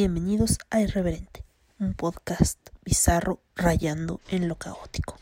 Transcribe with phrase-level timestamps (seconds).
[0.00, 1.44] Bienvenidos a Irreverente,
[1.80, 5.16] un podcast bizarro rayando en lo caótico.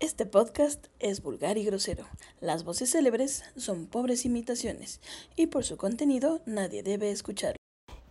[0.00, 2.04] Este podcast es vulgar y grosero.
[2.40, 5.00] Las voces célebres son pobres imitaciones
[5.36, 7.58] y por su contenido nadie debe escucharlo.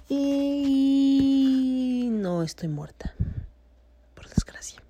[0.07, 3.13] Y no estoy muerta,
[4.13, 4.82] por desgracia.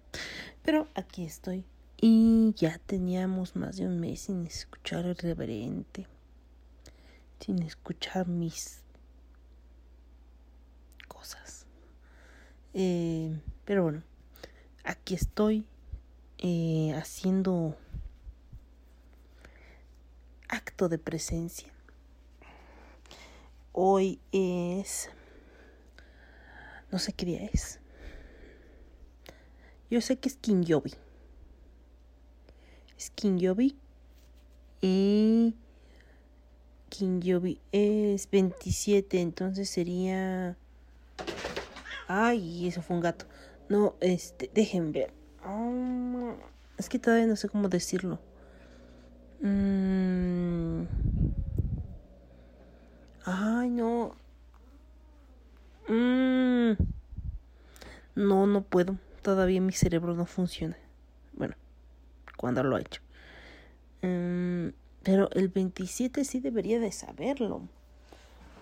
[0.62, 1.66] Pero aquí estoy
[1.98, 6.08] y ya teníamos más de un mes sin escuchar irreverente,
[7.40, 8.81] sin escuchar mis
[11.08, 11.66] cosas.
[12.73, 14.03] Eh, pero bueno,
[14.83, 15.66] aquí estoy
[16.39, 17.78] eh, haciendo
[20.50, 21.72] acto de presencia.
[23.72, 25.09] Hoy es...
[26.92, 27.80] No sé qué día es.
[29.89, 30.94] Yo sé que es Kinyobi.
[33.11, 33.75] Kinyobi.
[34.81, 35.56] Y
[36.89, 40.58] Kinyobi es 27, entonces sería...
[42.08, 43.26] Ay, eso fue un gato.
[43.67, 45.11] No, este, dejen ver.
[45.44, 46.36] Ah,
[46.78, 48.20] es que todavía no sé cómo decirlo.
[49.42, 50.83] Mm.
[53.26, 54.16] Ay, no.
[55.88, 56.73] Mm.
[58.16, 58.98] No, no puedo.
[59.22, 60.78] Todavía mi cerebro no funciona.
[62.38, 63.02] Cuando lo ha hecho.
[64.02, 64.69] Mm,
[65.03, 67.61] pero el 27 sí debería de saberlo.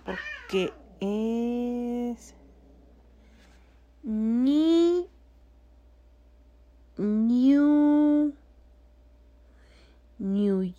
[0.06, 2.36] Porque es...
[4.04, 5.08] Ni
[6.98, 8.34] New
[10.20, 10.74] New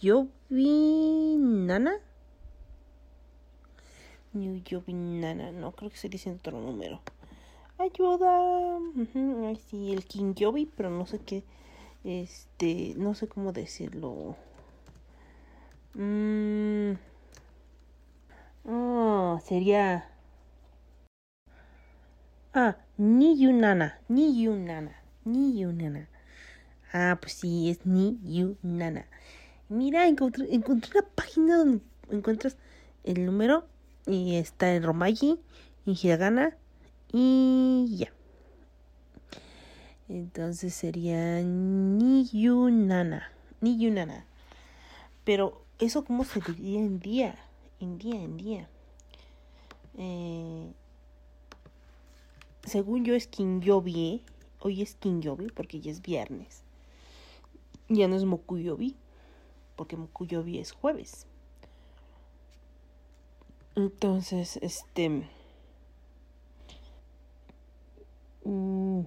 [1.39, 1.99] Nana
[4.33, 7.01] New Nana no creo que se dice otro número
[7.79, 8.79] ayuda
[9.49, 11.43] Ay, sí el King Yobi pero no sé qué
[12.05, 14.37] este no sé cómo decirlo
[15.95, 16.93] mm.
[18.67, 20.11] oh, sería
[22.53, 26.09] ah ni Yunana ni Yunana ni Yunana.
[26.93, 29.07] Ah, pues sí, es Ni Yunana.
[29.69, 32.57] Mira, encontré, encontré una página donde encuentras
[33.03, 33.67] el número
[34.07, 35.41] y está en Romaji,
[35.87, 36.57] en Hiragana
[37.13, 38.13] y ya.
[40.09, 43.31] Entonces sería Ni Yunana.
[43.61, 44.27] Ni Yunana.
[45.25, 47.35] Pero eso cómo se diría en día,
[47.81, 48.69] en día, en día.
[49.97, 50.73] Eh,
[52.65, 54.23] según yo es Kinyobi,
[54.67, 56.63] Hoy es Kinyobi porque ya es viernes.
[57.91, 58.97] Ya no es Mokuyobi
[59.77, 61.27] porque Mokuyobi es jueves.
[63.75, 65.29] Entonces, este...
[68.45, 69.03] Mm,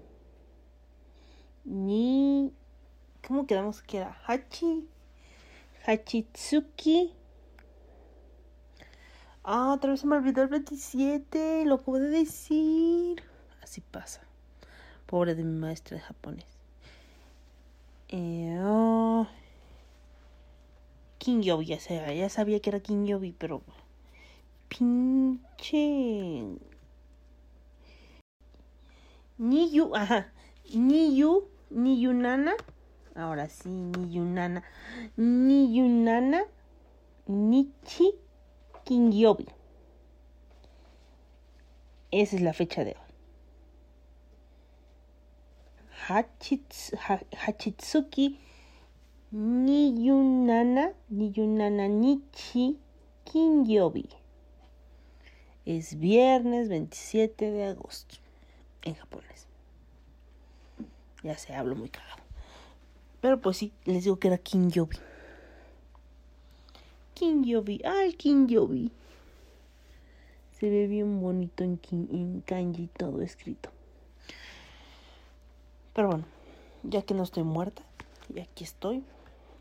[1.68, 2.54] ni...
[3.28, 4.18] ¿Cómo quedamos que era?
[4.26, 4.88] Hachi.
[5.86, 7.14] Hachitsuki.
[9.44, 11.66] Ah, otra vez se me olvidó el 27.
[11.66, 13.22] Lo acabo de decir.
[13.62, 14.22] Así pasa.
[15.06, 16.46] Pobre de mi maestra de japonés.
[18.10, 19.28] Eh, oh.
[21.18, 23.62] King Yobi, ya, sea, ya sabía que era King Yobi, pero.
[24.70, 26.44] Pinche.
[29.38, 30.32] Niyu, ajá.
[30.74, 32.54] Niyu, Nana.
[33.16, 34.64] Ahora sí, Niyunana.
[35.18, 36.44] Niyunana.
[37.28, 38.14] Nichi
[38.90, 39.46] Yobi.
[42.12, 43.08] Esa es la fecha de hoy.
[47.46, 48.40] Hachitsuki
[49.32, 52.80] Niyunana, Niyunana Nichi
[53.26, 54.10] Kinyobi.
[55.66, 58.16] Es viernes 27 de agosto
[58.84, 59.37] en japonés.
[61.28, 62.24] Ya se hablo muy cagado.
[63.20, 64.98] Pero pues sí, les digo que era Kinyobi.
[67.16, 68.94] Kinyobi, ay Kinyobi.
[70.58, 73.72] Se ve bien bonito en, en kanji todo escrito.
[75.92, 76.24] Pero bueno,
[76.84, 77.82] ya que no estoy muerta,
[78.34, 79.04] y aquí estoy,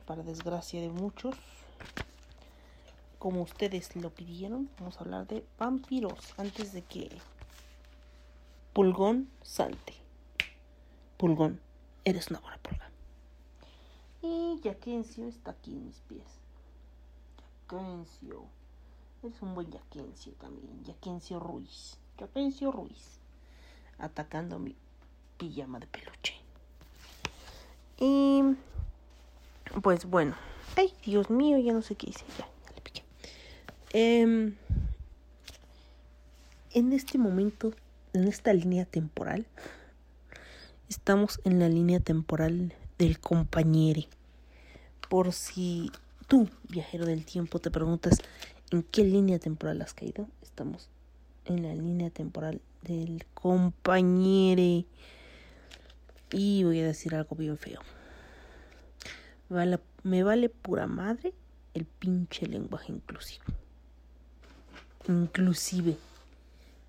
[0.07, 1.35] para desgracia de muchos,
[3.19, 7.11] como ustedes lo pidieron, vamos a hablar de vampiros antes de que
[8.73, 10.06] Pulgón salte.
[11.17, 11.61] Pulgón,
[12.05, 12.91] eres una buena pulga.
[14.23, 16.27] Y Yaquencio está aquí en mis pies.
[17.63, 18.45] Yaquencio.
[19.23, 20.85] Eres un buen Yaquencio también.
[20.85, 21.97] Yaquencio Ruiz.
[22.19, 23.19] Yaquencio Ruiz.
[23.99, 24.75] Atacando mi
[25.39, 26.35] pijama de peluche.
[27.99, 28.43] Y
[29.83, 30.35] pues bueno.
[30.77, 32.25] Ay, Dios mío, ya no sé qué hice.
[32.39, 33.03] Ya le piqué.
[33.93, 34.55] Em,
[36.73, 37.73] en este momento,
[38.13, 39.47] en esta línea temporal,
[40.89, 44.03] estamos en la línea temporal del compañero.
[45.09, 45.93] por si
[46.27, 48.21] tú, viajero del tiempo, te preguntas
[48.71, 50.89] en qué línea temporal has caído, estamos
[51.45, 54.85] en la línea temporal del compañero.
[56.33, 57.81] Y voy a decir algo bien feo.
[59.49, 61.33] Me vale, me vale pura madre
[61.75, 63.45] el pinche lenguaje inclusivo.
[65.09, 65.97] Inclusive.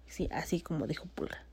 [0.07, 1.43] Sí, así como dijo Pulga.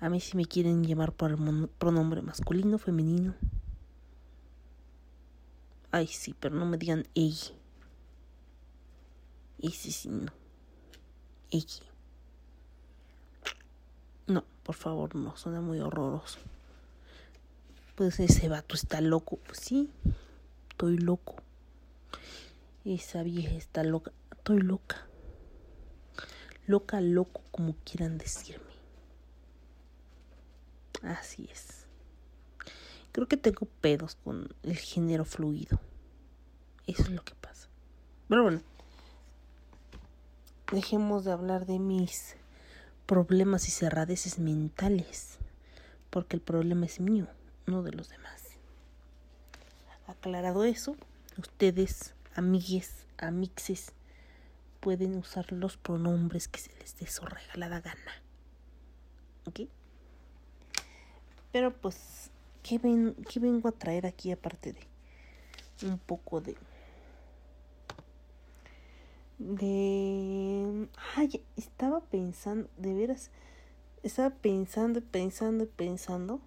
[0.00, 3.34] A mí si me quieren llamar por el pronombre masculino, femenino.
[5.90, 7.52] Ay, sí, pero no me digan ella.
[9.58, 10.32] Ese sí, no.
[11.50, 11.84] Ella.
[14.26, 16.38] No, por favor, no, suena muy horroroso.
[17.94, 19.36] Pues ese vato está loco.
[19.36, 19.90] Pues sí,
[20.70, 21.36] estoy loco.
[22.86, 24.12] Esa vieja está loca.
[24.30, 25.06] Estoy loca.
[26.66, 28.69] Loca, loco, como quieran decirme.
[31.02, 31.86] Así es.
[33.12, 35.80] Creo que tengo pedos con el género fluido.
[36.86, 37.68] Eso es lo que pasa.
[38.28, 38.60] Pero bueno.
[40.72, 42.36] Dejemos de hablar de mis
[43.06, 45.38] problemas y cerradeces mentales.
[46.10, 47.26] Porque el problema es mío,
[47.66, 48.42] no de los demás.
[50.06, 50.96] Aclarado eso,
[51.38, 53.92] ustedes, amigues, amixes,
[54.80, 58.22] pueden usar los pronombres que se les dé su regalada gana.
[59.46, 59.60] ¿Ok?
[61.52, 62.30] Pero pues,
[62.62, 64.90] ¿qué, ven, ¿qué vengo a traer aquí aparte de
[65.86, 66.56] un poco de...
[69.38, 70.88] De...
[71.16, 73.30] Ay, estaba pensando, de veras,
[74.02, 76.40] estaba pensando pensando pensando.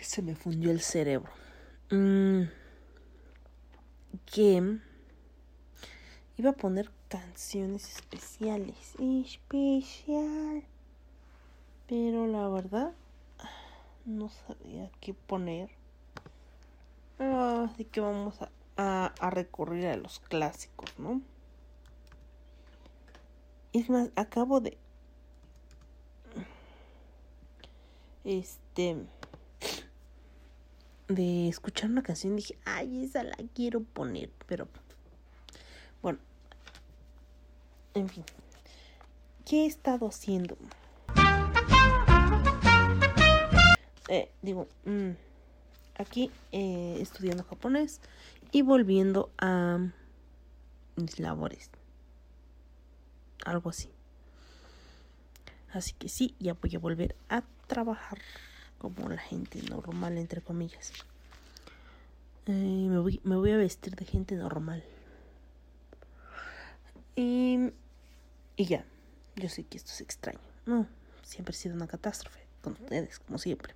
[0.00, 1.30] Se me fundió el cerebro.
[1.90, 2.44] Mm,
[4.26, 4.78] que
[6.38, 8.94] iba a poner canciones especiales.
[8.98, 10.64] Especial.
[11.92, 12.94] Pero la verdad,
[14.06, 15.68] no sabía qué poner.
[17.18, 18.34] así que vamos
[18.78, 21.20] a, a, recurrir a los clásicos, ¿no?
[23.74, 24.78] Es más, acabo de...
[28.24, 28.96] Este...
[31.08, 34.66] De escuchar una canción dije, ay, esa la quiero poner, pero...
[36.00, 36.20] Bueno.
[37.92, 38.24] En fin.
[39.44, 40.56] ¿Qué he estado haciendo?
[44.12, 45.12] Eh, digo, mm,
[45.96, 47.98] aquí eh, estudiando japonés
[48.50, 49.78] y volviendo a
[50.96, 51.70] mis labores.
[53.46, 53.88] Algo así.
[55.72, 58.18] Así que sí, ya voy a volver a trabajar
[58.76, 60.92] como la gente normal, entre comillas.
[62.44, 64.84] Eh, me, voy, me voy a vestir de gente normal.
[67.16, 67.72] Y,
[68.56, 68.84] y ya,
[69.36, 70.38] yo sé que esto es extraño.
[70.66, 70.86] No,
[71.22, 73.74] siempre ha sido una catástrofe con ustedes, como siempre.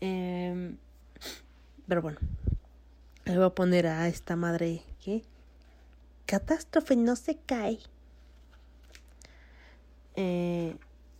[0.00, 0.74] Eh,
[1.86, 2.18] pero bueno,
[3.24, 5.22] le voy a poner a esta madre que
[6.26, 7.78] catástrofe no se cae.
[10.16, 10.76] Eh,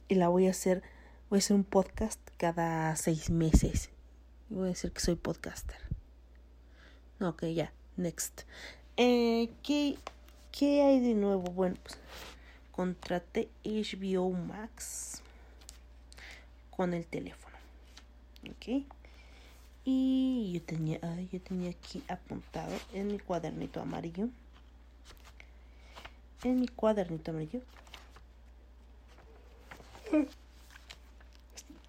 [0.08, 0.82] y la voy a hacer,
[1.30, 3.90] voy a hacer un podcast cada seis meses.
[4.50, 5.78] Voy a decir que soy podcaster.
[7.18, 8.42] No, ok, ya, next.
[8.96, 9.98] Eh, ¿qué,
[10.52, 11.42] ¿Qué hay de nuevo?
[11.42, 11.98] Bueno, pues
[12.72, 15.22] contraté HBO Max
[16.70, 17.47] con el teléfono.
[18.44, 18.84] ¿Ok?
[19.84, 21.00] Y yo tenía,
[21.32, 24.28] yo tenía aquí apuntado en mi cuadernito amarillo.
[26.44, 27.60] En mi cuadernito amarillo.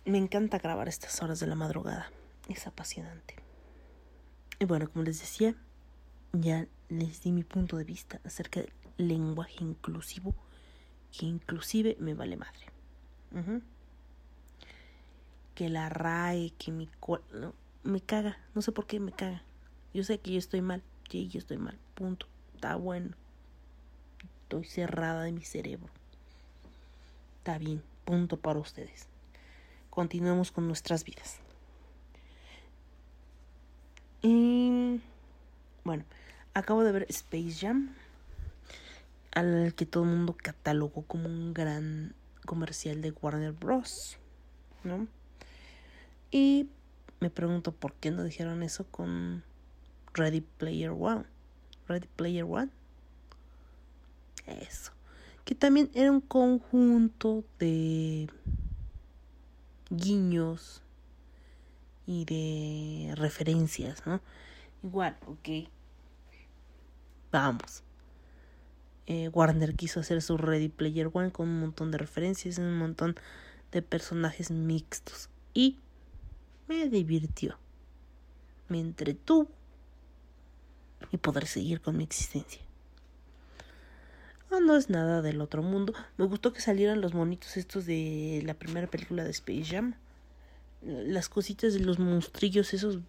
[0.06, 2.10] Me encanta grabar estas horas de la madrugada.
[2.48, 3.36] Es apasionante.
[4.60, 5.56] Y bueno, como les decía,
[6.34, 10.34] ya les di mi punto de vista acerca del lenguaje inclusivo,
[11.12, 12.65] que inclusive me vale madre
[15.59, 16.87] que la RAE, que mi...
[17.33, 19.43] No, me caga, no sé por qué me caga.
[19.93, 22.27] Yo sé que yo estoy mal, sí, yo estoy mal, punto.
[22.55, 23.17] Está bueno.
[24.43, 25.89] Estoy cerrada de mi cerebro.
[27.39, 29.09] Está bien, punto para ustedes.
[29.89, 31.39] Continuemos con nuestras vidas.
[34.21, 35.01] Y
[35.83, 36.05] bueno,
[36.53, 37.93] acabo de ver Space Jam,
[39.33, 44.17] al que todo el mundo catalogó como un gran comercial de Warner Bros.
[44.85, 45.18] ¿No?
[46.31, 46.69] Y
[47.19, 49.43] me pregunto por qué no dijeron eso con
[50.13, 51.25] Ready Player One.
[51.88, 52.69] Ready Player One.
[54.45, 54.91] Eso.
[55.45, 58.29] Que también era un conjunto de
[59.89, 60.83] guiños
[62.05, 64.21] y de referencias, ¿no?
[64.83, 65.69] Igual, ok.
[67.31, 67.83] Vamos.
[69.07, 73.15] Eh, Warner quiso hacer su Ready Player One con un montón de referencias, un montón
[73.71, 75.79] de personajes mixtos y
[76.69, 77.57] me divirtió,
[78.69, 79.47] me entretuvo
[81.11, 82.61] y podré seguir con mi existencia.
[84.51, 85.93] no es nada del otro mundo.
[86.17, 89.95] Me gustó que salieran los monitos estos de la primera película de Space Jam.
[90.83, 92.99] Las cositas de los monstrillos esos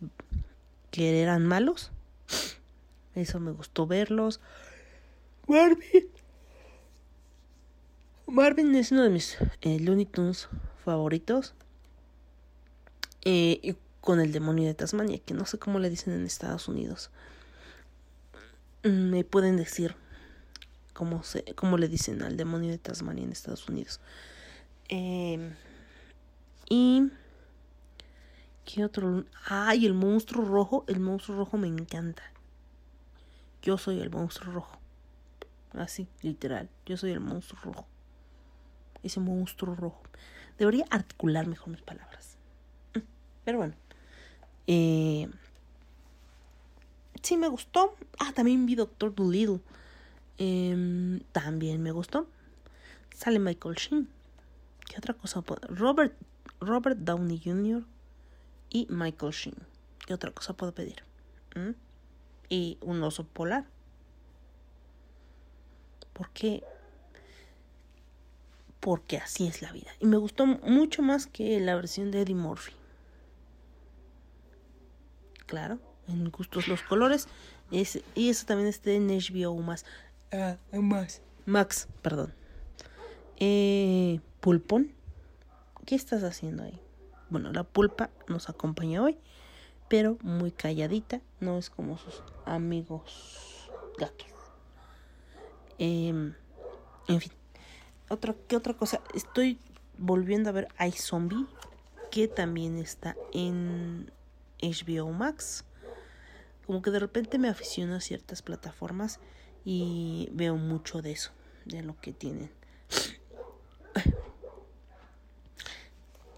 [0.91, 1.93] que eran malos.
[3.15, 4.41] Eso me gustó verlos.
[5.47, 6.09] Marvin.
[8.27, 10.49] Marvin es uno de mis eh, Looney Tunes
[10.83, 11.55] favoritos.
[13.25, 16.69] Eh, y con el demonio de Tasmania, que no sé cómo le dicen en Estados
[16.69, 17.11] Unidos.
[18.83, 19.95] Mm, me pueden decir
[20.95, 24.01] cómo, se, cómo le dicen al demonio de Tasmania en Estados Unidos.
[24.89, 25.55] Em,
[26.69, 27.11] y...
[28.65, 29.25] ¿Qué otro?
[29.47, 30.85] Ay, el monstruo rojo.
[30.87, 32.23] El monstruo rojo me encanta.
[33.63, 34.79] Yo soy el monstruo rojo.
[35.73, 36.69] Así, literal.
[36.87, 37.87] Yo soy el monstruo rojo.
[39.03, 40.03] Ese monstruo rojo.
[40.59, 42.30] Debería articular mejor mis palabras.
[43.45, 43.75] Pero bueno.
[44.67, 45.29] Eh,
[47.23, 47.95] sí me gustó.
[48.19, 49.61] Ah, también vi Doctor Dolittle.
[50.39, 52.27] Eh, también me gustó.
[53.15, 54.09] Sale Michael Sheen.
[54.89, 55.43] ¿Qué otra cosa?
[55.69, 56.15] Robert,
[56.61, 57.85] Robert Downey Jr.
[58.71, 59.57] y Michael Sheen.
[60.07, 61.05] ¿Qué otra cosa puedo pedir?
[61.55, 61.71] ¿Mm?
[62.49, 63.67] Y un oso polar.
[66.13, 66.65] ¿Por qué?
[68.81, 69.91] Porque así es la vida.
[70.01, 72.73] Y me gustó mucho más que la versión de Eddie Murphy.
[75.51, 75.79] Claro
[76.11, 77.29] en gustos los colores.
[77.71, 79.85] Es, y eso también está en HBO más.
[80.33, 81.23] Ah, más.
[81.47, 82.35] Max, perdón.
[83.39, 84.93] Eh, Pulpón.
[85.87, 86.81] ¿Qué estás haciendo ahí?
[87.31, 89.17] Bueno, la pulpa nos acompaña hoy,
[89.89, 91.21] pero muy calladita.
[91.41, 94.27] No es como sus amigos gatos.
[95.79, 96.35] Em,
[97.09, 97.33] en fin.
[98.09, 99.01] Otra, ¿Qué otra cosa?
[99.15, 99.59] Estoy
[99.97, 101.47] volviendo a ver iZombie,
[102.11, 104.11] que también está en
[104.63, 105.65] HBO Max
[106.71, 109.19] como que de repente me aficiono a ciertas plataformas
[109.65, 111.33] y veo mucho de eso,
[111.65, 112.49] de lo que tienen.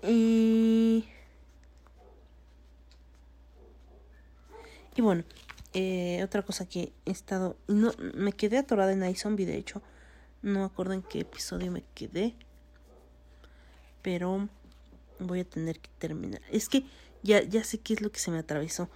[0.04, 1.04] Y,
[4.96, 5.22] bueno,
[5.74, 7.58] eh, otra cosa que he estado...
[7.68, 9.82] No, me quedé atorada en iZombie, de hecho.
[10.40, 12.34] No me acuerdo en qué episodio me quedé.
[14.00, 14.48] Pero
[15.18, 16.40] voy a tener que terminar.
[16.50, 16.84] Es que
[17.22, 18.88] ya, ya sé qué es lo que se me atravesó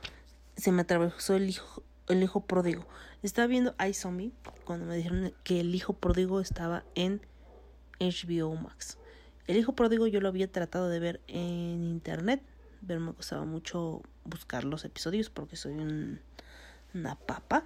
[0.57, 2.87] se me atravesó el hijo, el hijo pródigo.
[3.23, 4.33] Estaba viendo iZombie
[4.65, 7.21] cuando me dijeron que el hijo pródigo estaba en
[8.01, 8.99] HBO Max.
[9.47, 12.43] El hijo pródigo yo lo había tratado de ver en internet,
[12.87, 16.21] pero me costaba mucho buscar los episodios porque soy un,
[16.95, 17.65] una papa.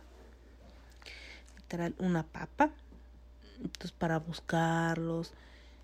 [1.57, 2.71] Literal, una papa.
[3.59, 5.33] Entonces para buscarlos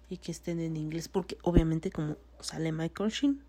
[0.09, 3.43] y que estén en inglés, porque obviamente como sale Michael Sheen,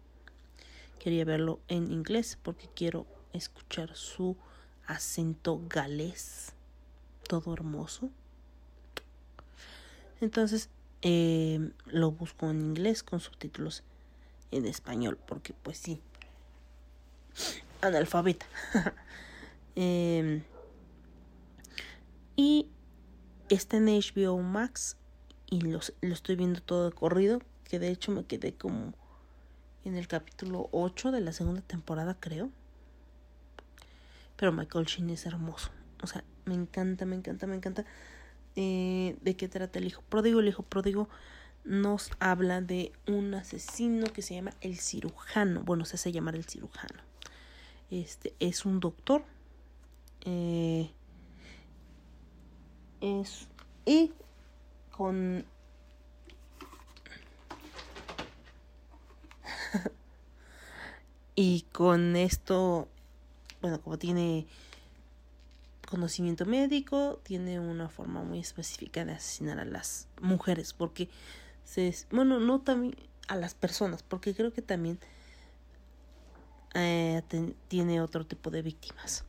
[0.98, 4.36] quería verlo en inglés porque quiero escuchar su
[4.86, 6.54] acento galés,
[7.28, 8.10] todo hermoso.
[10.22, 10.70] Entonces
[11.02, 13.84] eh, lo busco en inglés con subtítulos
[14.52, 16.02] en español, porque pues sí,
[17.82, 18.46] analfabeta.
[19.80, 20.42] Em,
[22.36, 22.68] y
[23.48, 24.98] está en HBO Max
[25.46, 28.96] y lo estoy viendo todo de corrido, que de hecho me quedé como
[29.88, 32.50] en el capítulo 8 de la segunda temporada, creo.
[34.36, 35.72] Pero Michael Sheen es hermoso.
[36.04, 37.86] O sea, me encanta, me encanta, me encanta.
[38.56, 40.40] Eh, ¿De qué trata el hijo pródigo?
[40.40, 41.10] El hijo pródigo
[41.64, 45.64] nos habla de un asesino que se llama el cirujano.
[45.64, 47.02] Bueno, se hace llamar el cirujano.
[47.90, 49.24] Este es un doctor.
[50.26, 50.92] Eh,
[53.00, 53.48] es
[53.86, 54.12] y
[54.92, 55.46] con
[61.36, 62.88] y con esto
[63.62, 64.46] bueno, como tiene
[65.88, 71.10] conocimiento médico, tiene una forma muy específica de asesinar a las mujeres, porque
[71.64, 72.96] se, bueno, no también
[73.28, 75.00] a las personas, porque creo que también
[76.74, 77.22] eh,
[77.68, 79.24] tiene otro tipo de víctimas.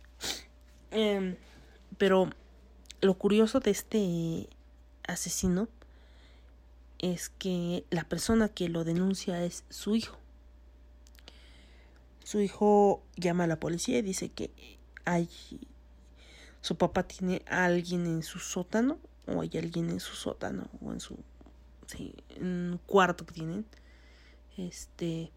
[0.90, 1.36] Em,
[1.96, 2.30] pero
[3.00, 4.48] lo curioso de este
[5.06, 5.68] asesino
[6.98, 10.18] es que la persona que lo denuncia es su hijo.
[12.28, 14.50] Su hijo llama a la policía y dice que
[15.06, 15.30] hay
[16.60, 20.92] su papá tiene a alguien en su sótano o hay alguien en su sótano o
[20.92, 21.16] en su
[21.86, 23.64] sí, en un cuarto que tienen
[24.58, 25.32] este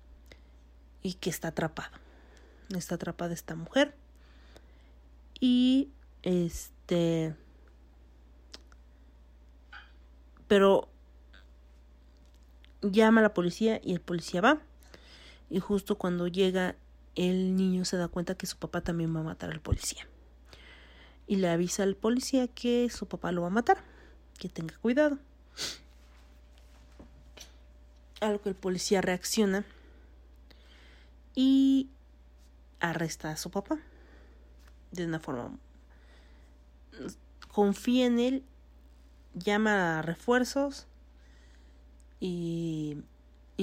[1.01, 1.97] y que está atrapado
[2.75, 3.95] está atrapada esta mujer
[5.39, 5.87] y
[6.23, 7.37] este
[12.81, 14.70] llama a la policía y el policía va.
[15.51, 16.77] Y justo cuando llega,
[17.15, 20.07] el niño se da cuenta que su papá también va a matar al policía.
[21.27, 23.83] Y le avisa al policía que su papá lo va a matar,
[24.39, 25.19] que tenga cuidado.
[28.21, 29.65] A lo que el policía reacciona
[31.35, 31.89] y
[32.79, 33.77] arresta a su papá.
[34.91, 35.59] De una forma...
[37.49, 38.43] Confía en él,
[39.33, 40.87] llama a refuerzos
[42.21, 43.03] y,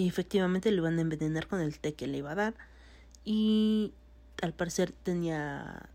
[0.06, 2.54] efectivamente le iban a envenenar con el té que le iba a dar.
[3.24, 3.92] Y
[4.42, 5.88] al parecer tenía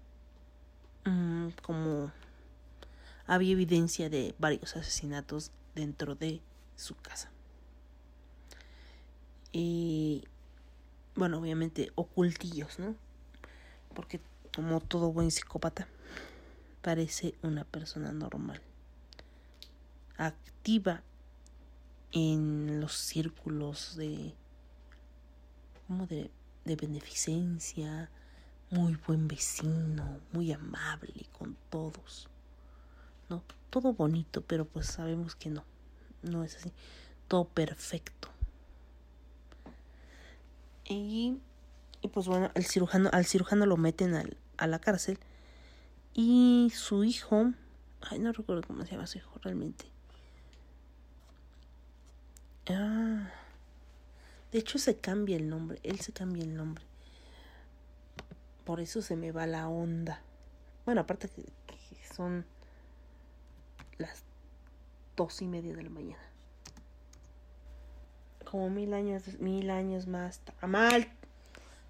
[1.05, 2.12] mm, como
[3.25, 6.41] había evidencia de varios asesinatos dentro de
[6.75, 7.29] su casa.
[9.51, 10.24] Y
[11.15, 12.95] bueno, obviamente ocultillos, ¿no?
[13.93, 14.19] Porque
[14.55, 15.88] como todo buen psicópata,
[16.81, 18.62] parece una persona normal.
[20.17, 21.03] Activa
[22.13, 24.34] en los círculos de
[25.88, 26.32] como de,
[26.63, 28.10] de beneficencia,
[28.70, 32.29] muy buen vecino, muy amable con todos.
[33.29, 33.43] ¿No?
[33.70, 35.63] Todo bonito, pero pues sabemos que no.
[36.22, 36.72] No es así.
[37.27, 38.29] Todo perfecto.
[40.86, 41.38] Y,
[42.01, 45.20] y pues bueno, el cirujano, al cirujano lo meten al, a la cárcel.
[46.13, 47.51] Y su hijo,
[48.01, 49.86] ay, no recuerdo cómo se llama su hijo realmente.
[52.70, 53.29] Ah,
[54.53, 56.86] de hecho se cambia el nombre, él se cambia el nombre.
[58.63, 60.22] Por eso se me va la onda.
[60.86, 61.43] Bueno, aparte que,
[62.13, 62.45] son
[63.97, 64.23] las
[65.17, 66.23] dos y media de la mañana.
[68.45, 70.39] Como mil años, mil años más.
[70.62, 71.12] Mal,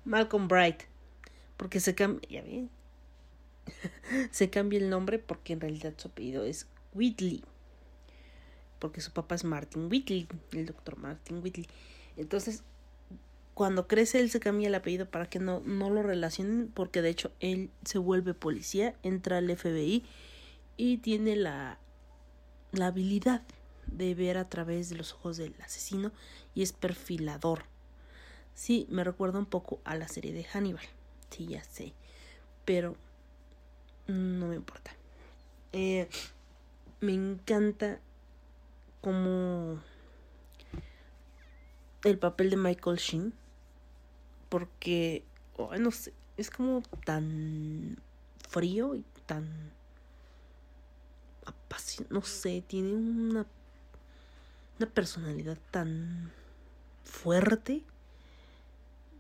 [0.06, 0.84] Malcolm Bright.
[1.58, 2.70] Porque se cambia, ya ven.
[4.32, 7.44] se cambia el nombre porque en realidad su apellido es Whitley
[8.84, 11.66] porque su papá es Martin Whitley, el doctor Martin Whitley.
[12.18, 12.64] Entonces,
[13.54, 17.10] cuando crece él se cambia el apellido para que no, no lo relacionen, porque de
[17.10, 20.04] hecho él se vuelve policía, entra al FBI
[20.78, 21.78] y tiene la,
[22.72, 23.44] la habilidad
[23.88, 26.12] de ver a través de los ojos del asesino
[26.56, 27.66] y es perfilador.
[28.56, 30.86] Sí, me recuerda un poco a la serie de Hannibal.
[31.30, 31.94] Sí, ya sé.
[32.66, 32.96] Pero
[34.08, 34.92] no me importa.
[35.72, 36.08] Eh,
[37.02, 38.00] me encanta
[39.02, 39.82] como
[42.04, 43.34] el papel de Michael Sheen
[44.50, 45.24] porque
[45.80, 47.98] no sé es como tan
[48.50, 49.72] frío y tan
[52.10, 53.46] no sé tiene una
[54.80, 56.32] una personalidad tan
[57.04, 57.84] fuerte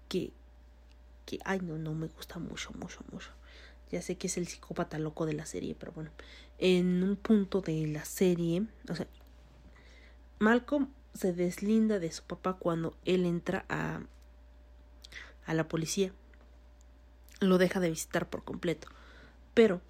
[0.09, 0.31] que
[1.25, 3.29] que ay no no me gusta mucho mucho mucho.
[3.91, 6.11] Ya sé que es el psicópata loco de la serie pero bueno.
[6.57, 9.07] En un punto de la serie o sea
[10.39, 14.01] Malcolm se deslinda de su papá cuando él entra a,
[15.45, 16.11] a la policía.
[17.39, 18.87] Lo deja de visitar por completo.
[19.53, 19.81] Pero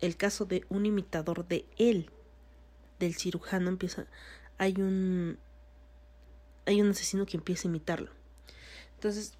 [0.00, 2.10] el caso de un imitador de él,
[2.98, 4.06] del cirujano, empieza.
[4.58, 5.38] Hay un.
[6.66, 8.10] Hay un asesino que empieza a imitarlo.
[8.94, 9.34] Entonces,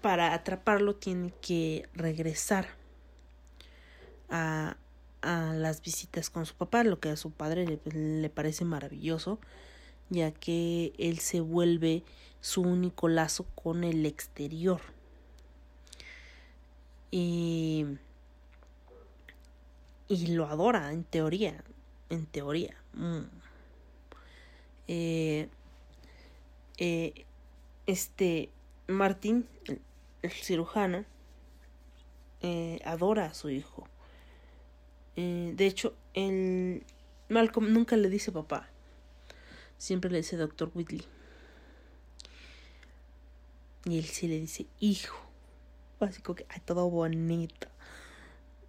[0.00, 2.68] para atraparlo, tiene que regresar
[4.28, 4.76] a,
[5.22, 9.40] a las visitas con su papá, lo que a su padre le, le parece maravilloso
[10.10, 12.02] ya que él se vuelve
[12.40, 14.80] su único lazo con el exterior.
[17.10, 17.86] Y,
[20.08, 21.62] lo adora, en teoría,
[22.10, 22.76] en teoría.
[22.94, 23.22] Mm.
[24.88, 25.48] Eh,
[26.78, 27.24] eh,
[27.86, 28.50] este
[28.86, 29.46] Martín,
[30.22, 31.04] el, cirujano,
[32.40, 33.86] eh, adora a su hijo.
[35.16, 36.84] de hecho, el
[37.28, 38.70] Malcolm nunca le dice papá
[39.78, 41.04] Siempre le dice doctor Whitley.
[43.84, 45.16] Y él sí le dice hijo.
[46.00, 47.68] Básico que hay todo bonito.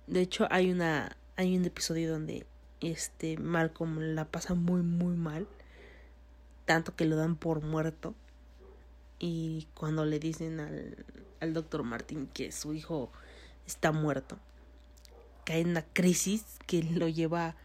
[0.08, 1.18] De hecho, hay una.
[1.36, 2.46] hay un episodio donde
[2.80, 5.48] este Malcolm la pasa muy muy mal.
[6.66, 8.14] Tanto que lo dan por muerto.
[9.18, 11.06] Y cuando le dicen al,
[11.42, 13.12] al doctor Martin que su hijo
[13.66, 14.38] está muerto,
[15.44, 17.56] cae en una crisis que lo lleva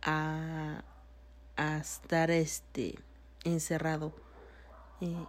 [0.00, 0.84] a
[1.58, 2.94] a estar este
[3.44, 4.12] encerrado
[5.00, 5.26] eh,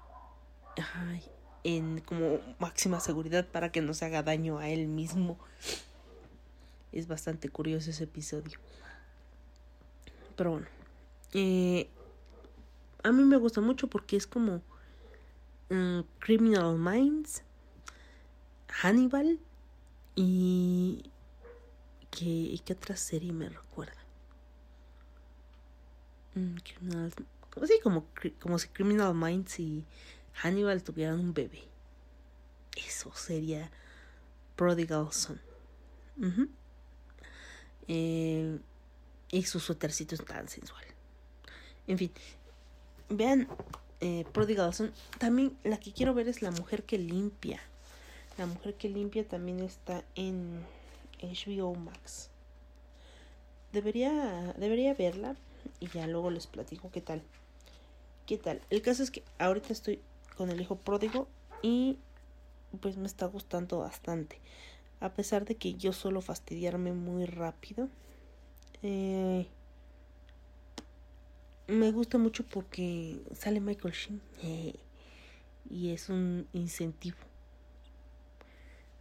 [1.63, 5.37] en como máxima seguridad para que no se haga daño a él mismo.
[6.91, 8.59] Es bastante curioso ese episodio.
[10.37, 10.67] Pero bueno.
[11.33, 11.89] Eh,
[13.03, 14.61] a mí me gusta mucho porque es como
[15.69, 17.43] mm, Criminal Minds,
[18.67, 19.39] Hannibal
[20.15, 21.11] y
[22.11, 24.08] ¿qué, ¿qué otra serie me recuerda?
[26.39, 26.55] Mm,
[27.83, 28.05] como,
[28.39, 29.85] como, si Criminal Minds y
[30.33, 31.63] Hannibal tuvieran un bebé.
[32.75, 33.69] Eso sería
[34.55, 35.39] Prodigal Son.
[37.87, 38.59] Eh,
[39.31, 40.83] y su suétercito es tan sensual.
[41.87, 42.11] En fin,
[43.09, 43.47] vean
[43.99, 44.93] eh, Prodigal Son.
[45.17, 47.59] También la que quiero ver es La Mujer que Limpia.
[48.37, 50.65] La Mujer que Limpia también está en
[51.21, 52.29] HBO Max.
[53.73, 55.35] Debería, debería verla
[55.79, 57.21] y ya luego les platico qué tal.
[58.25, 58.61] ¿Qué tal?
[58.69, 60.01] El caso es que ahorita estoy
[60.37, 61.27] con el hijo pródigo
[61.61, 61.97] y
[62.81, 64.39] pues me está gustando bastante.
[64.99, 67.89] A pesar de que yo suelo fastidiarme muy rápido.
[68.83, 69.47] Eh,
[71.67, 74.21] me gusta mucho porque sale Michael Sheen.
[74.43, 74.75] Eh,
[75.69, 77.17] y es un incentivo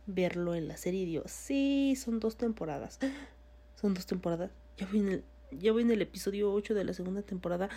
[0.09, 1.07] verlo en la serie.
[1.07, 2.99] Dios, sí, son dos temporadas.
[3.81, 4.51] Son dos temporadas.
[4.77, 7.71] Ya voy en el, ya voy en el episodio 8 de la segunda temporada.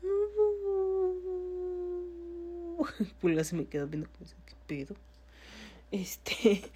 [3.20, 4.08] Pulga se me queda viendo
[4.46, 4.96] qué pedo.
[5.90, 6.62] Este.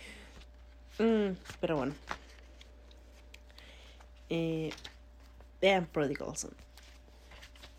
[0.96, 1.92] Mm, pero bueno.
[4.30, 4.70] Eh,
[5.61, 6.52] vean Prodigal Son.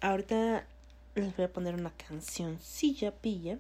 [0.02, 0.68] Ahorita
[1.16, 3.58] les voy a poner una canción silla pilla.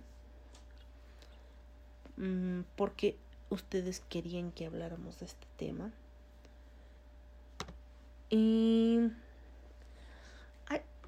[2.17, 3.15] Mm, porque
[3.49, 5.93] ustedes querían que habláramos de este tema.
[8.37, 8.99] Y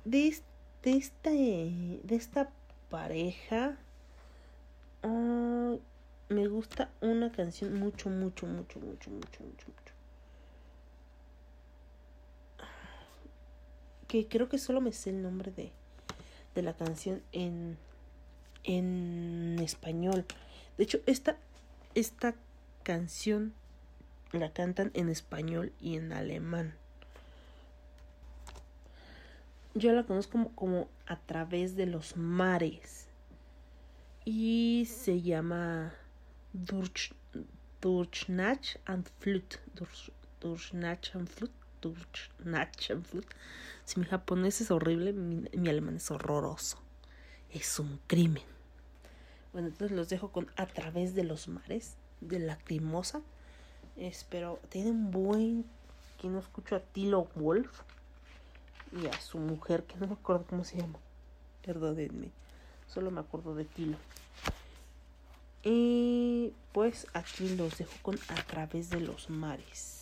[0.05, 0.41] de,
[0.81, 2.49] de, esta,
[2.89, 3.77] pareja
[6.29, 9.93] me gusta una canción mucho, mucho, mucho, mucho, mucho, mucho, mucho.
[14.07, 15.73] Que creo que solo me sé el nombre de,
[16.55, 17.77] de la canción en,
[18.63, 20.23] en español.
[20.77, 21.35] De hecho, esta,
[21.93, 22.35] esta
[22.83, 23.53] canción
[24.31, 26.73] la cantan en español y en alemán.
[29.77, 33.07] Yo la conozco como, como a través de los mares.
[34.25, 35.93] Y se llama
[36.51, 37.13] Durch,
[37.79, 39.57] Durchnach and Flut.
[40.41, 41.51] Durchnach and Flut.
[41.79, 43.25] Durchnach and Flut.
[43.85, 46.79] Si mi japonés es horrible, mi, alemán es horroroso.
[47.51, 48.43] Es un crimen.
[49.53, 53.21] Bueno, entonces los dejo con A través de los mares de Lacrimosa.
[53.95, 55.65] Espero, tiene un buen
[56.19, 57.83] que no escucho a Tilo Wolf
[58.91, 60.99] y a su mujer, que no me acuerdo cómo se llama.
[61.65, 62.29] Perdónenme,
[62.87, 63.97] solo me acuerdo de Tilo.
[65.63, 69.96] Y pues aquí los dejo con A través de los mares.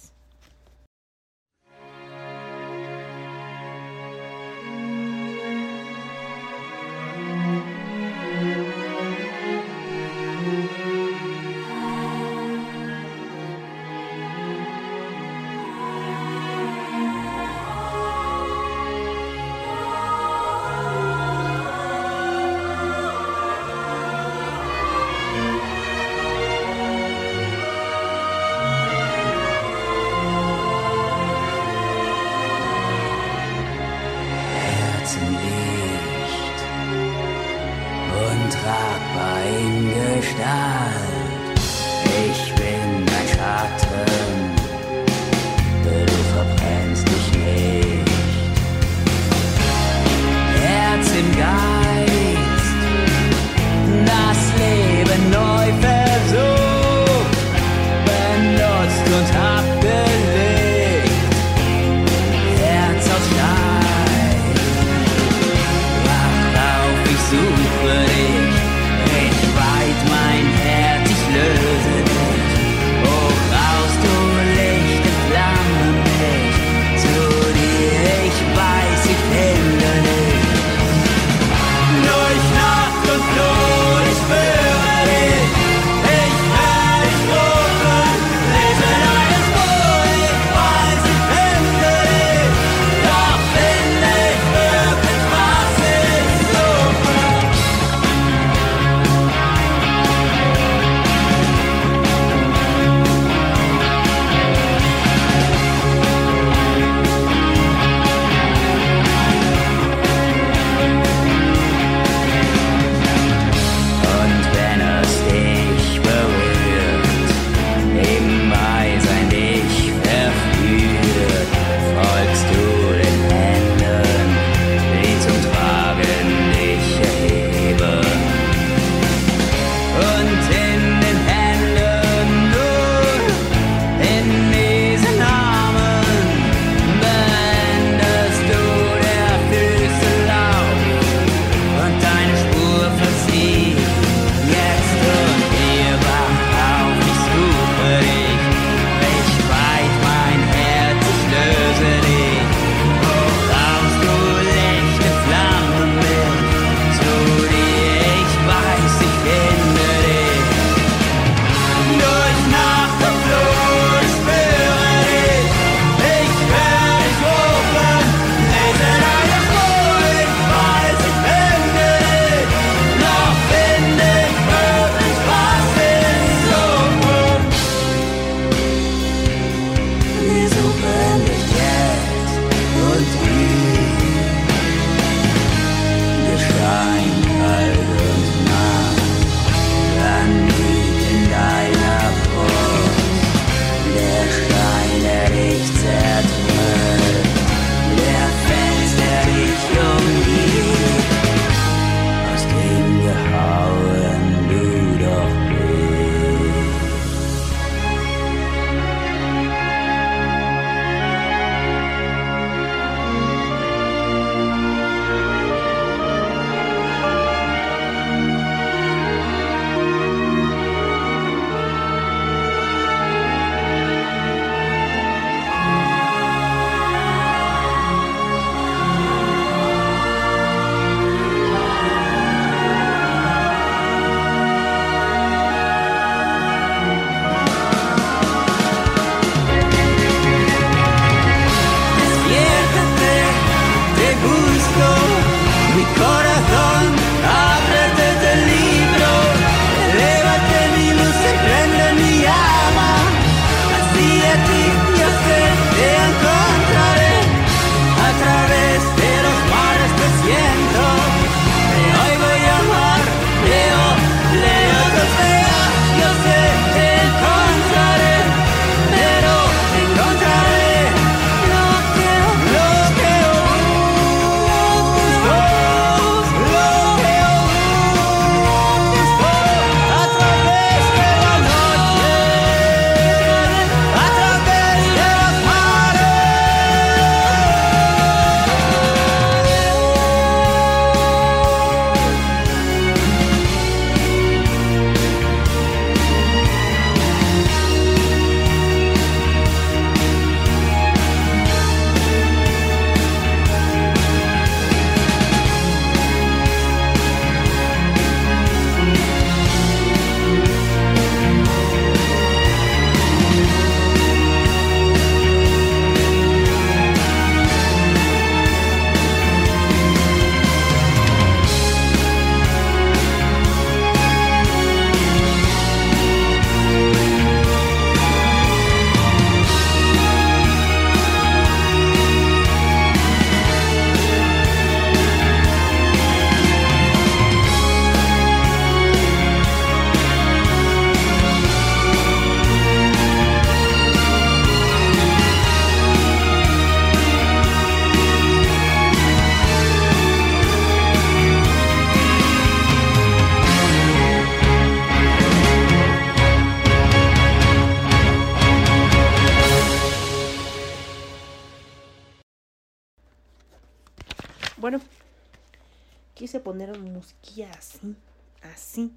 [368.41, 368.93] Así,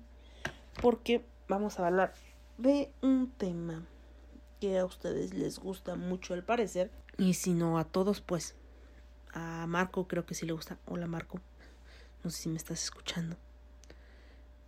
[0.80, 2.14] porque vamos a hablar
[2.56, 3.86] de un tema
[4.60, 8.54] que a ustedes les gusta mucho al parecer, y si no a todos, pues
[9.32, 10.78] a Marco creo que sí le gusta.
[10.86, 11.40] Hola Marco,
[12.24, 13.36] no sé si me estás escuchando.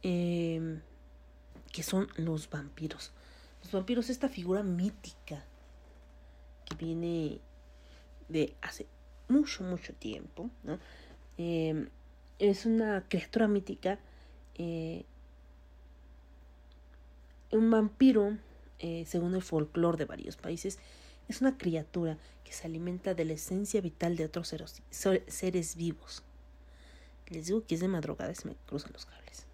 [0.03, 0.81] Eh,
[1.73, 3.13] que son los vampiros.
[3.63, 5.45] Los vampiros, esta figura mítica
[6.65, 7.41] que viene
[8.29, 8.87] de hace
[9.29, 10.79] mucho, mucho tiempo, ¿no?
[11.39, 11.89] Eh,
[12.39, 13.99] es una criatura mítica,
[14.63, 15.07] eh,
[17.51, 18.37] un vampiro,
[18.79, 20.79] eh, según el folclore de varios países,
[21.29, 26.23] es una criatura que se alimenta de la esencia vital de otros seres, vivos.
[27.29, 29.47] Les digo que es de madrugada, se me cruzan los cables.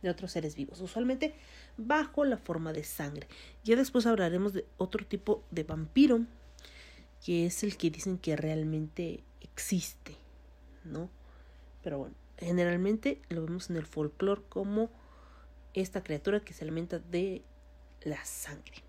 [0.00, 1.34] De otros seres vivos, usualmente
[1.76, 3.26] bajo la forma de sangre.
[3.64, 6.20] Ya después hablaremos de otro tipo de vampiro,
[7.24, 10.16] que es el que dicen que realmente existe,
[10.84, 11.10] ¿no?
[11.82, 14.90] Pero bueno, generalmente lo vemos en el folclore como
[15.74, 17.42] esta criatura que se alimenta de
[18.02, 18.82] la sangre.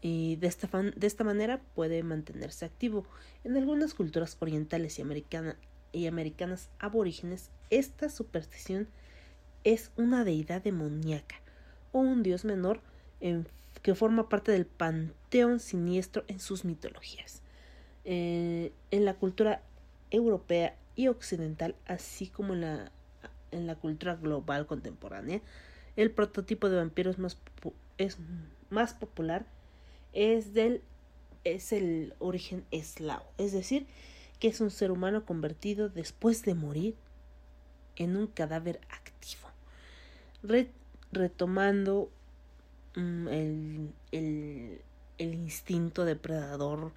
[0.00, 3.06] Y de esta, de esta manera puede mantenerse activo.
[3.44, 5.04] En algunas culturas orientales y,
[5.92, 8.88] y americanas aborígenes, esta superstición
[9.62, 11.36] es una deidad demoníaca
[11.92, 12.80] o un dios menor
[13.82, 17.42] que forma parte del panteón siniestro en sus mitologías.
[18.04, 19.62] Eh, en la cultura
[20.10, 22.92] europea y occidental, así como en la,
[23.50, 25.40] en la cultura global contemporánea,
[25.96, 27.38] el prototipo de vampiro es más,
[27.98, 28.18] es
[28.70, 29.44] más popular
[30.12, 30.82] es del
[31.44, 33.86] es el origen eslavo, es decir,
[34.38, 36.94] que es un ser humano convertido después de morir
[37.96, 39.48] en un cadáver activo.
[41.10, 42.10] Retomando
[42.94, 44.80] mm, el, el,
[45.18, 46.92] el, instinto depredador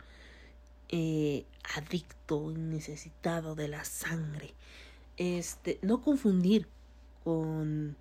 [0.89, 4.53] eh, adicto y necesitado de la sangre.
[5.17, 6.67] Este, no confundir
[7.23, 7.95] con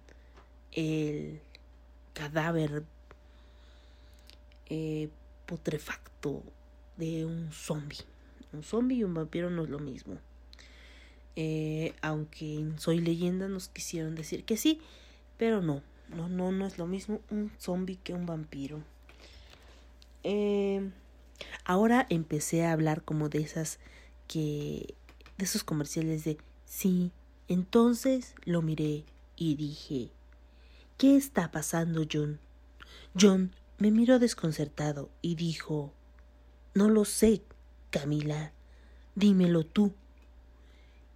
[0.72, 1.40] el
[2.12, 2.85] cadáver
[4.66, 5.09] eh,
[5.46, 6.42] putrefacto
[6.96, 7.98] de un zombie.
[8.53, 10.18] Un zombie y un vampiro no es lo mismo.
[11.37, 14.81] Eh, aunque en Soy leyenda nos quisieron decir que sí,
[15.37, 18.81] pero no, no, no, no es lo mismo un zombie que un vampiro.
[20.22, 20.90] Eh,
[21.64, 23.79] ahora empecé a hablar como de esas
[24.29, 24.94] que.
[25.38, 26.38] de esos comerciales de.
[26.64, 27.12] Sí,
[27.49, 29.05] entonces lo miré
[29.37, 30.11] y dije.
[30.97, 32.38] ¿Qué está pasando, John?
[33.18, 35.92] John me miró desconcertado y dijo.
[36.75, 37.42] No lo sé,
[37.90, 38.53] Camila.
[39.14, 39.94] Dímelo tú.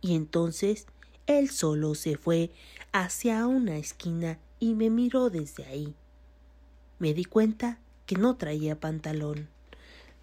[0.00, 0.86] Y entonces
[1.26, 2.52] él solo se fue
[2.92, 5.94] hacia una esquina y me miró desde ahí.
[6.98, 9.48] Me di cuenta que no traía pantalón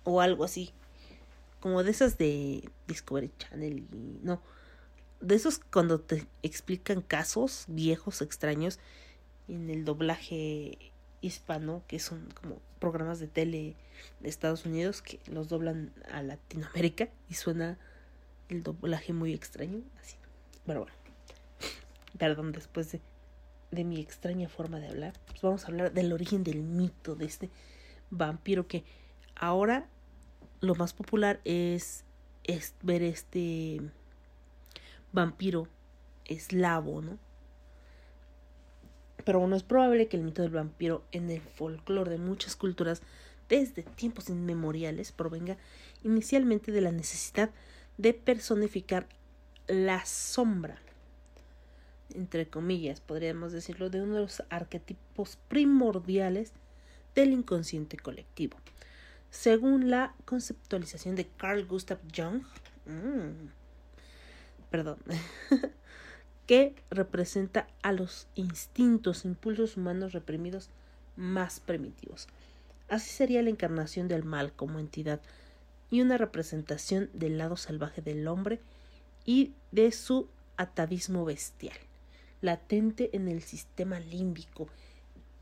[0.06, 0.72] o algo así,
[1.60, 4.42] como de esas de Discovery Channel y no,
[5.20, 8.80] de esos cuando te explican casos viejos extraños
[9.48, 10.92] en el doblaje
[11.22, 13.76] hispano, que son como programas de tele
[14.20, 17.78] de Estados Unidos que los doblan a Latinoamérica y suena
[18.50, 20.18] el doblaje muy extraño, así.
[20.66, 20.96] Pero bueno,
[22.18, 23.02] perdón, después de,
[23.72, 27.26] de mi extraña forma de hablar, pues vamos a hablar del origen del mito de
[27.26, 27.50] este
[28.12, 28.84] vampiro que
[29.36, 29.88] ahora
[30.62, 32.04] lo más popular es,
[32.44, 33.82] es ver este
[35.12, 35.68] vampiro
[36.26, 37.18] eslavo, ¿no?
[39.24, 43.02] Pero bueno, es probable que el mito del vampiro en el folclore de muchas culturas
[43.50, 45.58] desde tiempos inmemoriales provenga
[46.04, 47.50] inicialmente de la necesidad
[47.98, 49.08] de personificar
[49.68, 50.80] la sombra,
[52.14, 56.52] entre comillas, podríamos decirlo, de uno de los arquetipos primordiales
[57.16, 58.58] del inconsciente colectivo.
[59.30, 62.44] Según la conceptualización de Carl Gustav Jung,
[62.86, 63.50] mm,
[64.70, 64.98] perdón,
[66.48, 70.70] que representa a los instintos, impulsos humanos reprimidos
[71.16, 72.28] más primitivos.
[72.88, 75.22] Así sería la encarnación del mal como entidad
[75.90, 78.60] y una representación del lado salvaje del hombre
[79.26, 81.78] y de su atavismo bestial,
[82.42, 84.68] latente en el sistema límbico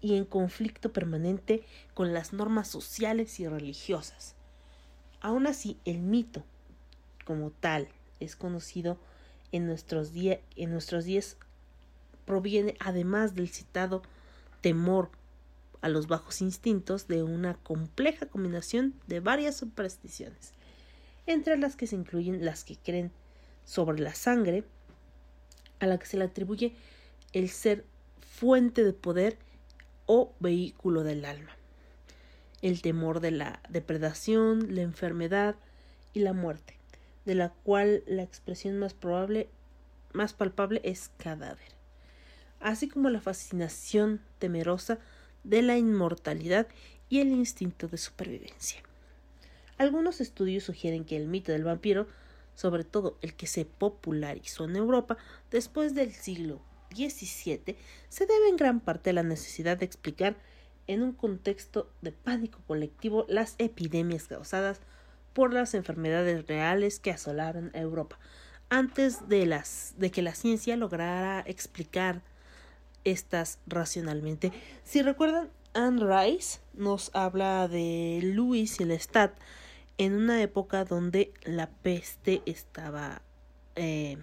[0.03, 1.63] y en conflicto permanente
[1.93, 4.35] con las normas sociales y religiosas.
[5.21, 6.43] Aún así, el mito,
[7.23, 7.87] como tal,
[8.19, 8.99] es conocido
[9.53, 11.37] en nuestros, en nuestros días,
[12.25, 14.03] proviene, además del citado
[14.59, 15.09] temor
[15.81, 20.51] a los bajos instintos, de una compleja combinación de varias supersticiones,
[21.27, 23.13] entre las que se incluyen las que creen
[23.63, 24.65] sobre la sangre,
[25.79, 26.75] a la que se le atribuye
[27.31, 27.85] el ser
[28.19, 29.37] fuente de poder
[30.05, 31.51] o vehículo del alma,
[32.61, 35.55] el temor de la depredación, la enfermedad
[36.13, 36.77] y la muerte,
[37.25, 39.49] de la cual la expresión más probable,
[40.13, 41.71] más palpable es cadáver,
[42.59, 44.99] así como la fascinación temerosa
[45.43, 46.67] de la inmortalidad
[47.09, 48.81] y el instinto de supervivencia.
[49.77, 52.07] Algunos estudios sugieren que el mito del vampiro,
[52.55, 55.17] sobre todo el que se popularizó en Europa
[55.49, 56.61] después del siglo
[56.95, 57.75] XVII,
[58.09, 60.35] se debe en gran parte a la necesidad de explicar
[60.87, 64.79] en un contexto de pánico colectivo las epidemias causadas
[65.33, 68.19] por las enfermedades reales que asolaron a Europa,
[68.69, 72.21] antes de, las, de que la ciencia lograra explicar
[73.03, 74.51] estas racionalmente.
[74.83, 79.33] Si recuerdan, Anne Rice nos habla de Louis y Lestat
[79.97, 83.21] en una época donde la peste estaba
[83.75, 84.17] eh,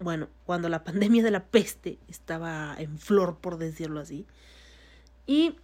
[0.00, 4.26] bueno, cuando la pandemia de la peste estaba en flor, por decirlo así,
[5.26, 5.56] y,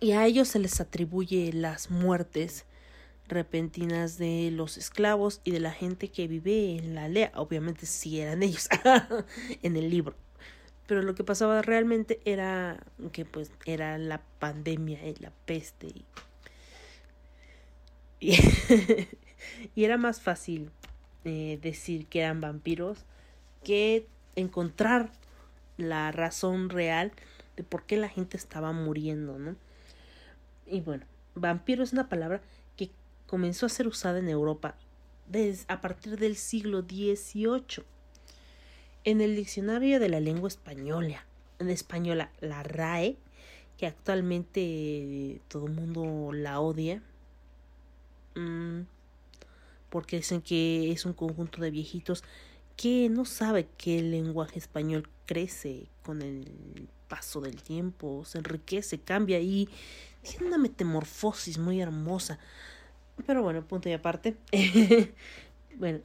[0.00, 2.64] y a ellos se les atribuye las muertes
[3.26, 8.20] repentinas de los esclavos y de la gente que vive en la aldea, obviamente si
[8.20, 8.68] eran ellos
[9.62, 10.14] en el libro.
[10.86, 15.88] Pero lo que pasaba realmente era que pues era la pandemia y la peste
[18.20, 18.30] y,
[19.74, 20.70] y era más fácil
[21.24, 23.04] eh, decir que eran vampiros
[23.64, 24.06] que
[24.36, 25.10] encontrar
[25.76, 27.12] la razón real
[27.56, 29.56] de por qué la gente estaba muriendo, ¿no?
[30.66, 31.04] Y bueno,
[31.34, 32.40] vampiro es una palabra
[32.76, 32.90] que
[33.26, 34.74] comenzó a ser usada en Europa
[35.28, 37.84] desde, a partir del siglo XVIII.
[39.04, 41.24] En el diccionario de la lengua española,
[41.58, 43.16] en española, la RAE,
[43.78, 47.02] que actualmente todo el mundo la odia,
[48.34, 48.80] mm,
[49.90, 52.24] porque dicen que es un conjunto de viejitos
[52.76, 59.00] que no sabe que el lenguaje español crece con el paso del tiempo, se enriquece,
[59.00, 59.68] cambia y
[60.22, 62.38] tiene una metamorfosis muy hermosa.
[63.26, 64.36] Pero bueno, punto y aparte.
[65.76, 66.00] bueno,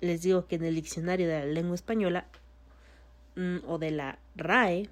[0.00, 2.26] les digo que en el diccionario de la lengua española
[3.36, 4.88] mm, o de la RAE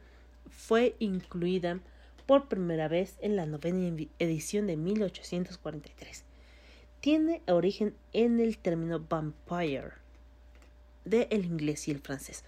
[0.51, 1.81] fue incluida
[2.27, 6.25] por primera vez en la novena edición de 1843
[7.03, 9.91] tiene origen en el término vampire
[11.05, 12.45] de el inglés y el francés.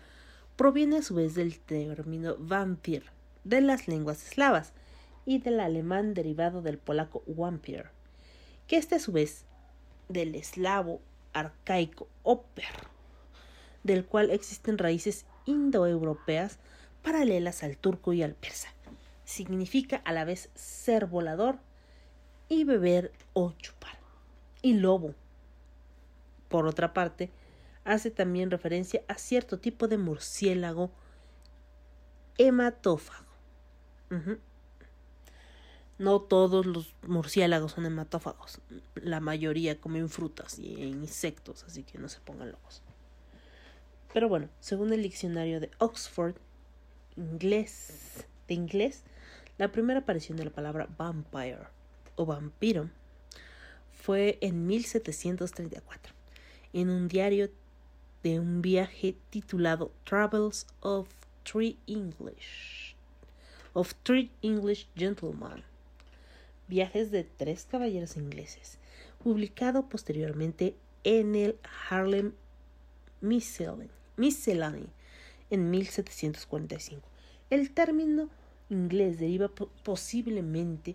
[0.55, 3.03] Proviene a su vez del término vampir
[3.43, 4.73] de las lenguas eslavas
[5.27, 7.87] y del alemán derivado del polaco vampir,
[8.69, 9.45] que este a su vez
[10.09, 11.01] del eslavo
[11.33, 12.65] arcaico oper,
[13.83, 16.61] del cual existen raíces indoeuropeas
[17.03, 18.69] paralelas al turco y al persa.
[19.25, 21.59] Significa a la vez ser volador
[22.49, 23.74] y beber o chupar
[24.65, 25.15] y lobo.
[26.49, 27.31] Por otra parte,
[27.85, 30.91] hace también referencia a cierto tipo de murciélago
[32.39, 33.29] hematófago.
[35.99, 38.61] No todos los murciélagos son hematófagos.
[38.95, 42.83] La mayoría comen frutas y insectos, así que no se pongan locos.
[44.15, 46.37] Pero bueno, según el diccionario de Oxford,
[47.17, 49.03] inglés, de inglés,
[49.59, 51.67] la primera aparición de la palabra vampire
[52.17, 52.89] o vampiro
[54.05, 56.13] fue en 1734,
[56.75, 57.49] en un diario
[58.23, 61.09] de un viaje titulado Travels of
[61.43, 62.97] Three English
[63.73, 65.65] of Three English Gentlemen,
[66.69, 68.77] Viajes de tres caballeros ingleses,
[69.23, 71.57] publicado posteriormente en el
[71.89, 72.35] Harlem
[73.23, 73.89] Miscellany
[75.49, 77.09] en 1745.
[77.49, 78.29] El término
[78.69, 79.51] inglés deriva
[79.83, 80.95] posiblemente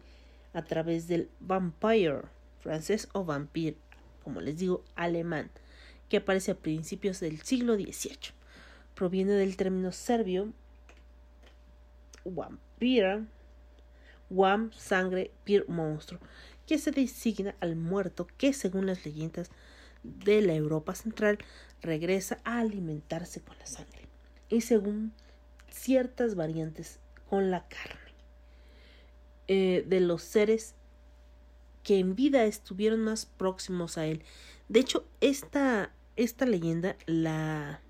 [0.53, 3.78] a través del vampire francés o vampire,
[4.24, 5.49] como les digo, alemán,
[6.10, 8.34] que aparece a principios del siglo XVIII.
[8.95, 10.51] Proviene del término serbio
[12.26, 13.26] vampira,
[14.30, 16.20] wam, sangre, pir, monstruo,
[16.68, 19.49] que se designa al muerto que, según las leyendas
[20.03, 21.39] de la Europa central,
[21.82, 24.07] regresa a alimentarse con la sangre
[24.49, 25.14] y según
[25.70, 26.99] ciertas variantes
[27.30, 28.14] con la carne
[29.47, 30.76] eh, de los seres
[31.84, 34.24] que en vida estuvieron más próximos a él.
[34.68, 37.82] De hecho, esta, esta leyenda la,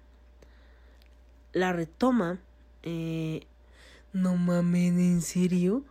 [1.54, 2.40] la retoma.
[2.84, 3.46] Eh,
[4.14, 5.84] no mamen, ¿en serio?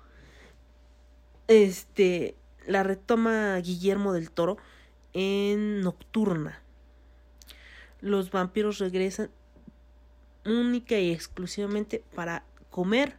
[1.47, 2.35] Este,
[2.67, 4.59] la retoma Guillermo del Toro
[5.13, 6.63] en Nocturna.
[8.01, 9.31] Los vampiros regresan
[10.45, 13.17] única y exclusivamente para comer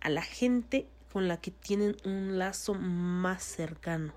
[0.00, 4.12] a la gente con la que tienen un lazo más cercano.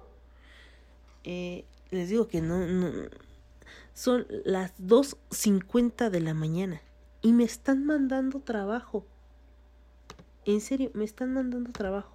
[1.24, 3.10] Eh, les digo que no, no
[3.94, 6.82] son las 2.50 de la mañana
[7.22, 9.06] y me están mandando trabajo.
[10.46, 12.12] En serio, me están mandando trabajo.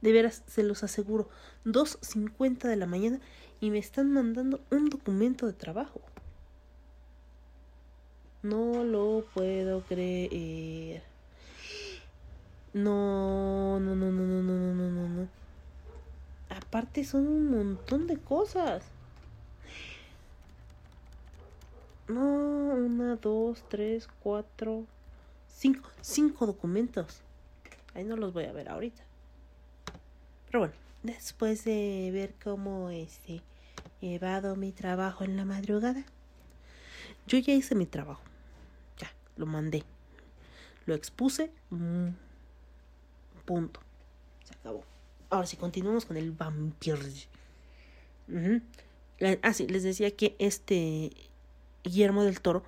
[0.00, 1.28] De veras, se los aseguro.
[1.66, 3.20] 2.50 de la mañana
[3.60, 6.00] y me están mandando un documento de trabajo.
[8.42, 11.09] No lo puedo creer.
[12.72, 15.28] No, no, no, no, no, no, no, no, no.
[16.48, 18.84] Aparte son un montón de cosas.
[22.06, 24.84] No, una, dos, tres, cuatro,
[25.48, 27.22] cinco, cinco documentos.
[27.94, 29.02] Ahí no los voy a ver ahorita.
[30.46, 33.42] Pero bueno, después de ver cómo este
[34.00, 36.04] llevado mi trabajo en la madrugada,
[37.26, 38.22] yo ya hice mi trabajo.
[38.98, 39.84] Ya, lo mandé.
[40.86, 41.50] Lo expuse.
[41.70, 42.08] Mm,
[43.50, 43.80] punto.
[44.44, 44.84] Se acabó.
[45.28, 46.98] Ahora sí, continuamos con el vampiro.
[49.42, 51.10] Ah, sí, les decía que este
[51.82, 52.62] Guillermo del Toro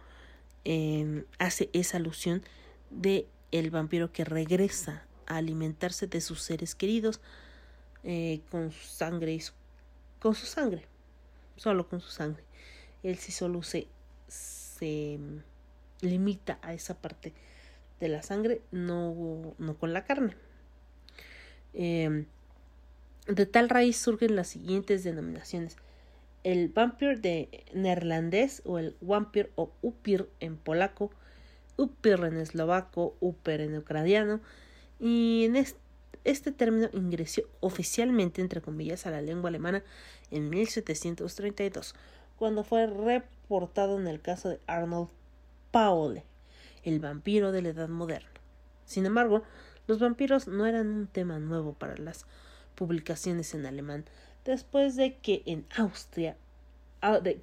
[0.65, 2.43] em, hace esa alusión
[2.91, 7.21] de el vampiro que regresa a alimentarse de sus seres queridos
[8.03, 9.43] eh, con su sangre y
[10.19, 10.85] con su sangre
[11.57, 12.43] solo con su sangre
[13.05, 13.87] él sí solo se,
[14.27, 15.21] se
[16.01, 17.33] limita a esa parte
[18.01, 20.35] de la sangre no, no con la carne
[21.75, 22.27] em,
[23.27, 25.77] de tal raíz surgen las siguientes denominaciones
[26.45, 31.11] el vampir de neerlandés o el vampir o upir en polaco,
[31.77, 34.41] upir en eslovaco, upir en ucraniano
[34.99, 35.57] y en
[36.25, 39.83] este, término ingresó oficialmente entre comillas a la lengua alemana
[40.31, 41.95] en 1732
[42.37, 45.09] cuando fue reportado en el caso de Arnold
[45.71, 46.25] Paule,
[46.83, 48.29] el vampiro de la Edad Moderna.
[48.85, 49.43] Sin embargo,
[49.87, 52.27] los vampiros no eran un tema nuevo para las
[52.75, 54.05] publicaciones en alemán,
[54.45, 56.37] después de que en Austria,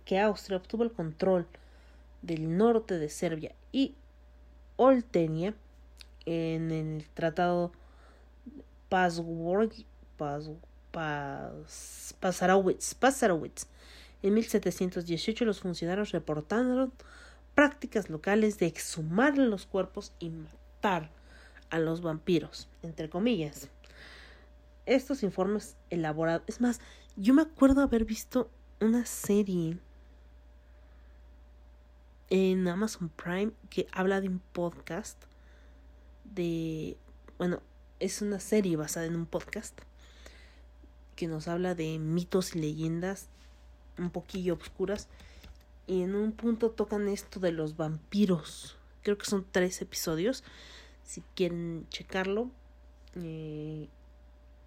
[0.05, 1.47] que Austria obtuvo el control
[2.21, 3.95] del norte de Serbia y
[4.75, 5.53] Oltenia
[6.25, 7.71] en el tratado
[8.89, 9.85] Pasarowitz,
[12.95, 13.67] Pasarowitz.
[14.21, 16.91] En 1718 los funcionarios reportaron
[17.55, 21.09] prácticas locales de exhumar los cuerpos y matar
[21.69, 23.69] a los vampiros, entre comillas
[24.89, 26.43] estos informes elaborados.
[26.47, 26.81] Es más,
[27.15, 28.49] yo me acuerdo haber visto
[28.81, 29.77] una serie
[32.31, 35.21] en Amazon Prime que habla de un podcast
[36.23, 36.97] de
[37.37, 37.61] bueno
[37.99, 39.79] es una serie basada en un podcast
[41.15, 43.29] que nos habla de mitos y leyendas
[43.97, 45.07] un poquillo oscuras
[45.87, 50.43] y en un punto tocan esto de los vampiros creo que son tres episodios
[51.09, 52.51] si quieren checarlo
[53.15, 53.89] eh,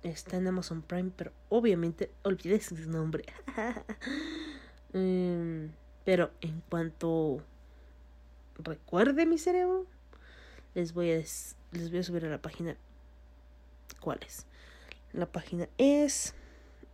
[0.03, 3.25] Está en Amazon Prime, pero obviamente olvidé su nombre.
[4.93, 5.67] Mm,
[6.05, 7.41] pero en cuanto
[8.59, 9.87] recuerde mi cerebro,
[10.75, 12.77] les voy a les voy a subir a la página.
[14.01, 14.45] ¿Cuál es?
[15.13, 16.35] La página es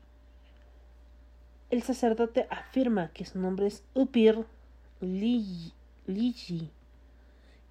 [1.70, 4.44] El sacerdote afirma que su nombre es Upir
[5.00, 6.70] Ligi,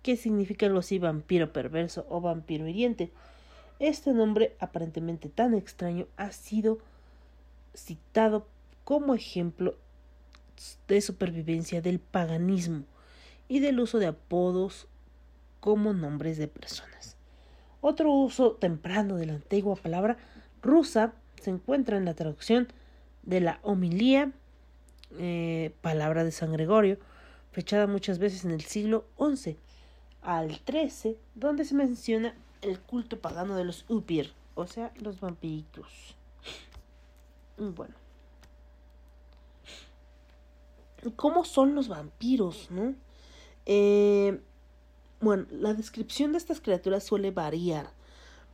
[0.02, 3.12] que significa algo así vampiro perverso o vampiro hiriente.
[3.80, 6.80] Este nombre aparentemente tan extraño ha sido
[7.74, 8.48] citado
[8.84, 9.76] como ejemplo
[10.88, 12.86] de supervivencia del paganismo
[13.48, 14.88] y del uso de apodos
[15.60, 17.18] como nombres de personas.
[17.82, 20.18] Otro uso temprano de la antigua palabra
[20.62, 22.68] rusa se encuentra en la traducción
[23.24, 24.32] de la homilía,
[25.20, 26.98] eh, palabra de San Gregorio,
[27.52, 29.58] fechada muchas veces en el siglo XI
[30.22, 36.16] al XIII, donde se menciona el culto pagano de los Upir, o sea, los vampiros.
[37.58, 38.03] Bueno.
[41.12, 42.96] ¿Cómo son los vampiros, no?
[43.66, 44.40] Eh,
[45.20, 47.90] bueno, la descripción de estas criaturas suele variar,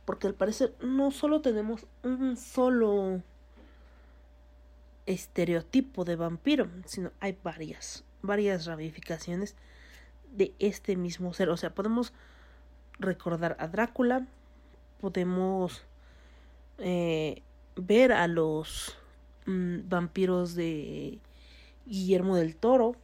[0.04, 3.22] porque al parecer no solo tenemos un solo
[5.06, 9.56] estereotipo de vampiro, sino hay varias, varias ramificaciones
[10.30, 11.48] de este mismo ser.
[11.48, 12.12] O sea, podemos
[12.98, 14.26] recordar a Drácula,
[15.00, 15.82] podemos
[16.78, 17.42] eh,
[17.74, 18.96] ver a los
[19.46, 21.18] mm, vampiros de
[21.86, 22.96] Guillermo del Toro,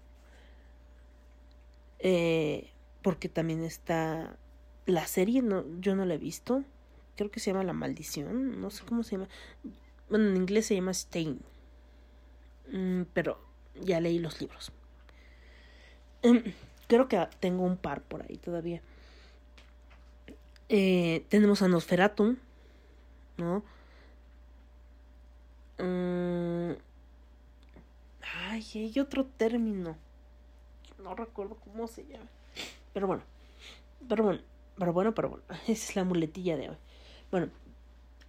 [1.99, 2.70] eh,
[3.03, 4.37] porque también está
[4.87, 6.64] la serie, no, yo no la he visto,
[7.16, 9.29] creo que se llama La Maldición, no sé cómo se llama,
[10.09, 11.41] bueno, en inglés se llama Stain,
[12.72, 13.41] mm, pero
[13.81, 14.72] ya leí los libros.
[16.89, 18.81] Creo que tengo un par por ahí todavía.
[20.68, 23.62] Eh, tenemos a ¿no?
[25.79, 26.72] Mm,
[28.51, 29.97] ay, hay otro término.
[31.03, 32.26] No recuerdo cómo se llama.
[32.92, 33.22] Pero bueno.
[34.09, 34.40] Pero bueno.
[34.78, 35.44] Pero bueno, pero bueno.
[35.62, 36.76] Esa es la muletilla de hoy.
[37.30, 37.49] Bueno.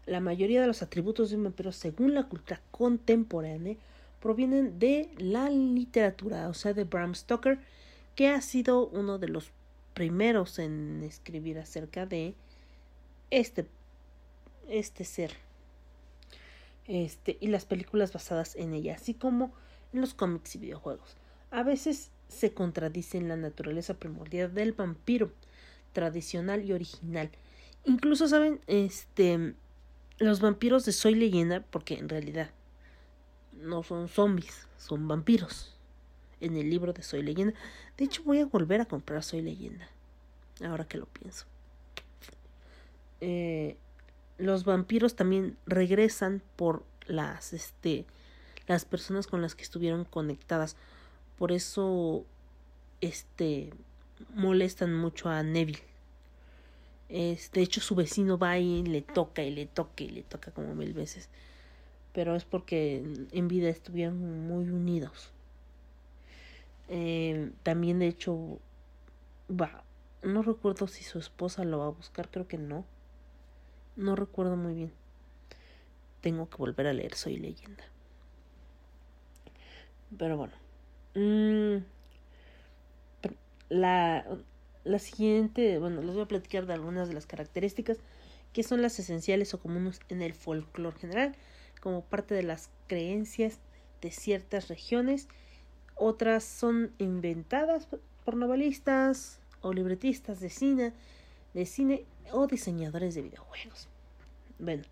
[0.06, 3.76] La mayoría de los atributos de un vampiro, según la cultura contemporánea,
[4.22, 7.60] provienen de la literatura, o sea, de Bram Stoker
[8.16, 9.52] que ha sido uno de los
[9.94, 12.34] primeros en escribir acerca de
[13.30, 13.68] este,
[14.70, 15.34] este ser.
[16.88, 19.52] Este, y las películas basadas en ella, así como
[19.94, 21.16] en los cómics y videojuegos.
[21.52, 25.32] A veces se contradice en la naturaleza primordial del vampiro,
[25.94, 27.32] tradicional y original.
[27.86, 29.54] Incluso saben, este,
[30.20, 32.52] los vampiros de Soy Leyenda, porque en realidad
[33.54, 35.78] no son zombies, son vampiros
[36.42, 37.54] en el libro de Soy Leyenda.
[37.98, 39.88] De hecho, voy a volver a comprar Soy Leyenda.
[40.64, 41.46] Ahora que lo pienso.
[43.22, 43.78] Eh,
[44.38, 48.06] los vampiros también regresan por las, este,
[48.68, 50.76] las personas con las que estuvieron conectadas.
[51.38, 52.26] Por eso,
[53.02, 53.72] este,
[54.36, 55.84] molestan mucho a Neville.
[57.10, 60.52] Es, de hecho, su vecino va y le toca y le toca y le toca
[60.52, 61.30] como mil veces.
[62.14, 65.32] Pero es porque en vida estuvieron muy unidos.
[66.90, 68.60] Eh, también, de hecho,
[69.50, 69.84] va.
[70.24, 72.86] No recuerdo si su esposa lo va a buscar, creo que no.
[73.96, 74.92] No recuerdo muy bien.
[76.22, 77.84] Tengo que volver a leer Soy leyenda.
[80.16, 80.54] Pero bueno.
[81.16, 81.84] Mm,
[83.70, 84.26] la,
[84.84, 87.98] la siguiente, bueno, les voy a platicar de algunas de las características
[88.54, 91.36] que son las esenciales o comunes en el folclore general,
[91.82, 93.60] como parte de las creencias
[94.02, 95.28] de ciertas regiones
[95.98, 97.88] otras son inventadas
[98.24, 100.94] por novelistas o libretistas de cine,
[101.56, 103.88] de cine o diseñadores de videojuegos.
[104.60, 104.84] Bueno,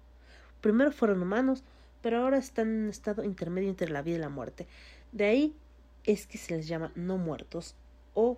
[0.62, 1.64] primero fueron humanos,
[2.02, 4.68] pero ahora están en un estado intermedio entre la vida y la muerte.
[5.16, 5.56] De ahí
[6.04, 7.74] es que se les llama no muertos
[8.14, 8.38] o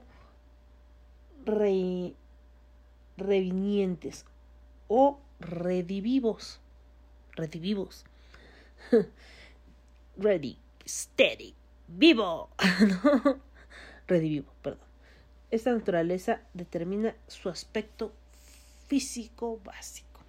[3.18, 4.26] revinientes
[4.88, 6.60] o redivivos.
[7.32, 8.06] Redivivos.
[10.18, 11.56] Ready, steady,
[11.88, 12.52] vivo.
[14.08, 14.86] Redivivo, perdón.
[15.50, 18.14] Esta naturaleza determina su aspecto
[18.86, 20.22] físico básico.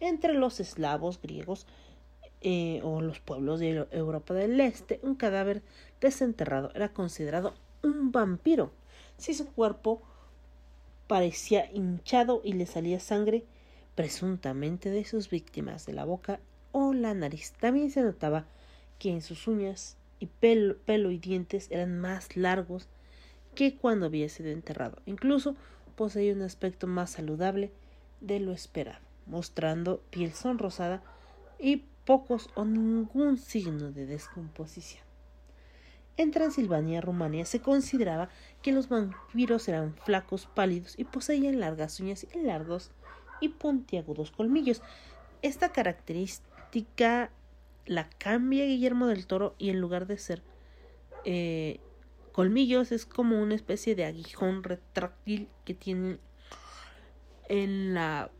[0.00, 1.68] Entre los eslavos griegos
[2.42, 5.62] eh, o los pueblos de Europa del Este, un cadáver
[6.00, 8.70] desenterrado era considerado un vampiro
[9.18, 10.02] si su cuerpo
[11.06, 13.44] parecía hinchado y le salía sangre
[13.94, 16.40] presuntamente de sus víctimas de la boca
[16.72, 17.52] o la nariz.
[17.60, 18.46] También se notaba
[18.98, 22.88] que en sus uñas y pelo, pelo y dientes eran más largos
[23.54, 24.98] que cuando había sido enterrado.
[25.04, 25.56] Incluso
[25.96, 27.72] poseía un aspecto más saludable
[28.20, 31.02] de lo esperado, mostrando piel sonrosada
[31.58, 35.04] y pocos o ningún signo de descomposición.
[36.16, 38.28] En Transilvania, Rumania, se consideraba
[38.62, 42.90] que los vampiros eran flacos, pálidos y poseían largas uñas y largos
[43.40, 44.82] y puntiagudos colmillos.
[45.40, 47.30] Esta característica
[47.86, 50.42] la cambia Guillermo del Toro y en lugar de ser
[51.24, 51.80] eh,
[52.32, 56.20] colmillos es como una especie de aguijón retráctil que tienen
[57.48, 58.30] en la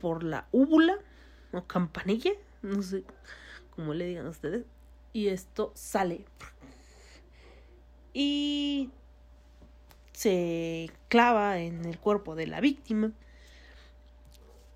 [0.00, 0.98] por la úvula
[1.52, 2.32] o campanilla,
[2.62, 3.04] no sé
[3.70, 4.64] cómo le digan ustedes,
[5.12, 6.24] y esto sale
[8.12, 8.90] y
[10.12, 13.12] se clava en el cuerpo de la víctima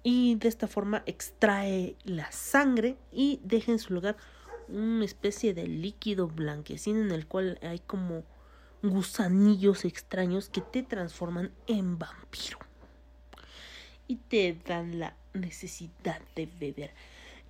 [0.03, 4.17] y de esta forma extrae la sangre y deja en su lugar
[4.69, 8.25] una especie de líquido blanquecino en el cual hay como
[8.83, 12.59] gusanillos extraños que te transforman en vampiro
[14.07, 16.93] y te dan la necesidad de beber.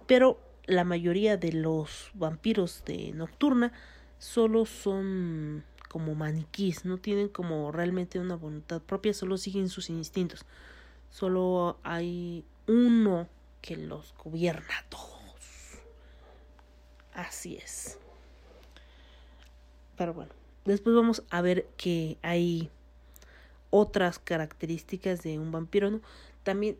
[0.06, 3.72] Pero la mayoría de los vampiros de Nocturna
[4.18, 10.44] solo son como maniquís, no tienen como realmente una voluntad propia, solo siguen sus instintos.
[11.10, 13.28] Solo hay uno
[13.60, 15.78] que los gobierna a todos.
[17.12, 17.98] Así es.
[19.96, 20.32] Pero bueno,
[20.64, 22.70] después vamos a ver que hay
[23.70, 26.00] otras características de un vampiro.
[26.42, 26.76] También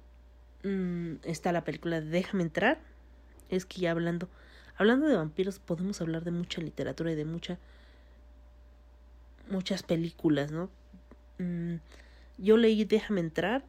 [0.64, 2.80] mm, está la película de Déjame entrar.
[3.54, 4.28] Es que ya hablando,
[4.76, 7.58] hablando de vampiros podemos hablar de mucha literatura y de mucha
[9.48, 10.70] muchas películas, ¿no?
[11.38, 11.76] Mm,
[12.38, 13.64] yo leí Déjame entrar,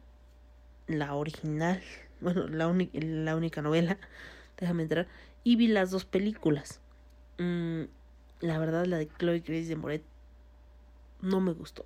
[0.86, 1.82] la original,
[2.20, 3.98] bueno, la, la única novela,
[4.58, 5.06] Déjame entrar,
[5.44, 6.80] y vi las dos películas.
[7.38, 7.82] Mm,
[8.40, 10.02] la verdad, la de Chloe Grace de Moret
[11.20, 11.84] no me gustó.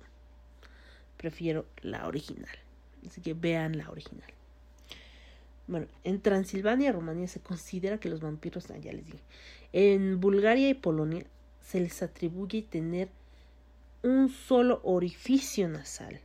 [1.17, 2.57] Prefiero la original.
[3.05, 4.31] Así que vean la original.
[5.67, 9.23] Bueno, en Transilvania, Rumanía, se considera que los vampiros, ah, ya les dije,
[9.73, 11.25] en Bulgaria y Polonia
[11.61, 13.09] se les atribuye tener
[14.03, 16.19] un solo orificio nasal.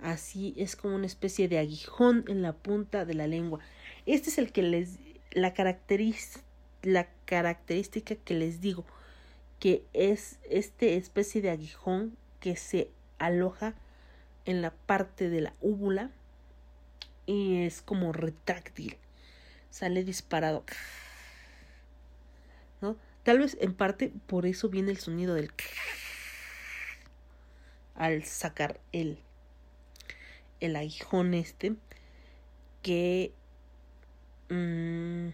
[0.00, 3.60] Así es como una especie de aguijón en la punta de la lengua.
[4.04, 4.98] Este es el que les
[5.32, 5.52] la,
[6.82, 8.84] la característica que les digo
[9.58, 13.74] que es este especie de aguijón que se aloja
[14.44, 16.10] en la parte de la úvula
[17.26, 18.96] y es como retráctil.
[19.70, 20.64] Sale disparado.
[22.80, 22.96] ¿No?
[23.24, 25.50] Tal vez en parte por eso viene el sonido del
[27.94, 29.18] al sacar el,
[30.60, 31.74] el aguijón este
[32.82, 33.32] que
[34.50, 35.28] mm,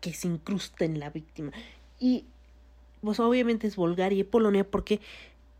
[0.00, 1.52] que se incrusta en la víctima
[1.98, 2.26] y
[3.00, 5.00] pues obviamente es Bulgaria y Polonia porque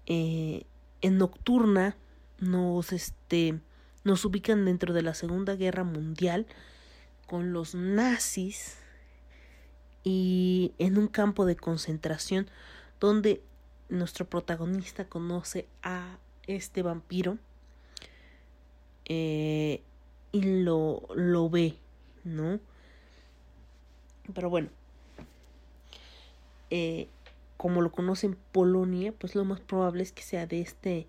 [0.07, 0.65] eh,
[1.01, 1.97] en nocturna
[2.41, 3.61] nos este
[4.09, 6.47] nos ubican dentro de la Segunda Guerra Mundial
[7.27, 8.79] con los nazis
[10.03, 12.49] y en un campo de concentración
[13.01, 13.43] donde
[13.91, 17.37] nuestro protagonista conoce a este vampiro
[19.05, 19.83] eh,
[20.33, 21.77] y lo, lo ve,
[22.25, 22.61] ¿no?
[24.33, 24.71] Pero bueno,
[26.71, 27.09] eh,
[27.59, 31.07] como lo conoce en Polonia, pues lo más probable es que sea de este,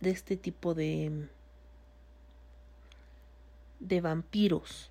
[0.00, 1.28] de este tipo de,
[3.80, 4.90] de vampiros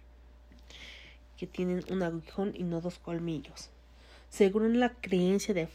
[1.38, 3.70] que tienen un aguijón y no dos colmillos.
[4.30, 5.70] Según la creencia de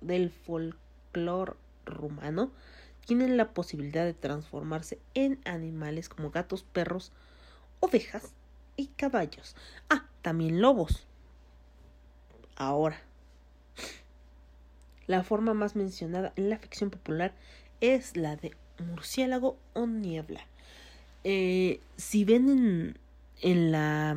[0.00, 1.54] del folclore
[1.84, 2.50] rumano,
[3.06, 7.12] tienen la posibilidad de transformarse en animales como gatos, perros,
[7.80, 8.32] ovejas
[8.76, 9.54] y caballos.
[9.88, 11.06] Ah, también lobos.
[12.56, 13.00] Ahora,
[15.06, 17.32] la forma más mencionada en la ficción popular
[17.80, 20.44] es la de murciélago o niebla.
[21.28, 22.98] Eh, si ven en,
[23.42, 24.16] en la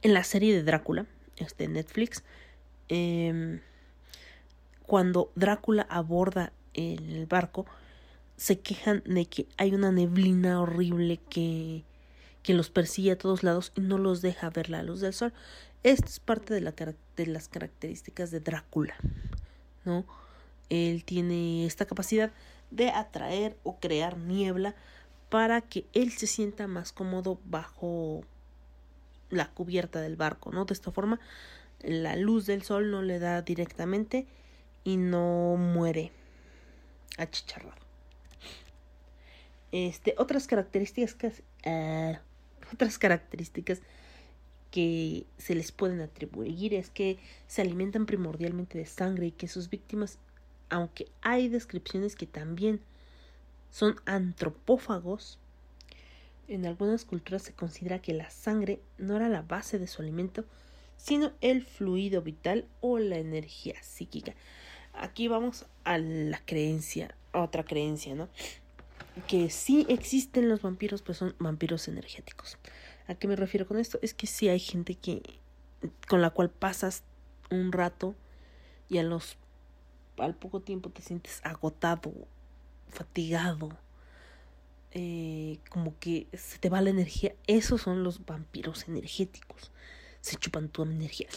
[0.00, 1.04] en la serie de Drácula,
[1.36, 2.24] este Netflix,
[2.88, 3.60] em,
[4.86, 7.66] cuando Drácula aborda el barco,
[8.38, 11.84] se quejan de que hay una neblina horrible que,
[12.42, 15.34] que los persigue a todos lados y no los deja ver la luz del sol.
[15.82, 16.72] Esto es parte de, la,
[17.16, 18.94] de las características de Drácula,
[19.84, 20.06] ¿no?
[20.70, 22.32] Él tiene esta capacidad
[22.70, 24.74] de atraer o crear niebla
[25.28, 28.22] para que él se sienta más cómodo bajo
[29.28, 30.64] la cubierta del barco, ¿no?
[30.64, 31.20] De esta forma
[31.82, 34.26] la luz del sol no le da directamente
[34.84, 36.12] y no muere
[37.16, 37.80] achicharrado.
[39.72, 42.16] Este, otras características, uh,
[42.72, 43.80] otras características
[44.70, 49.70] que se les pueden atribuir es que se alimentan primordialmente de sangre y que sus
[49.70, 50.18] víctimas,
[50.70, 52.80] aunque hay descripciones que también
[53.70, 55.38] son antropófagos,
[56.48, 60.44] en algunas culturas se considera que la sangre no era la base de su alimento,
[60.96, 64.34] sino el fluido vital o la energía psíquica.
[64.92, 68.28] Aquí vamos a la creencia, a otra creencia, ¿no?
[69.28, 72.58] Que sí existen los vampiros, pues son vampiros energéticos.
[73.06, 73.98] ¿A qué me refiero con esto?
[74.02, 75.22] Es que sí hay gente que
[76.08, 77.02] con la cual pasas
[77.50, 78.14] un rato
[78.88, 79.36] y a los
[80.20, 82.12] al poco tiempo te sientes agotado,
[82.88, 83.70] fatigado,
[84.92, 87.34] eh, como que se te va la energía.
[87.46, 89.70] Esos son los vampiros energéticos.
[90.20, 91.28] Se chupan tu energía.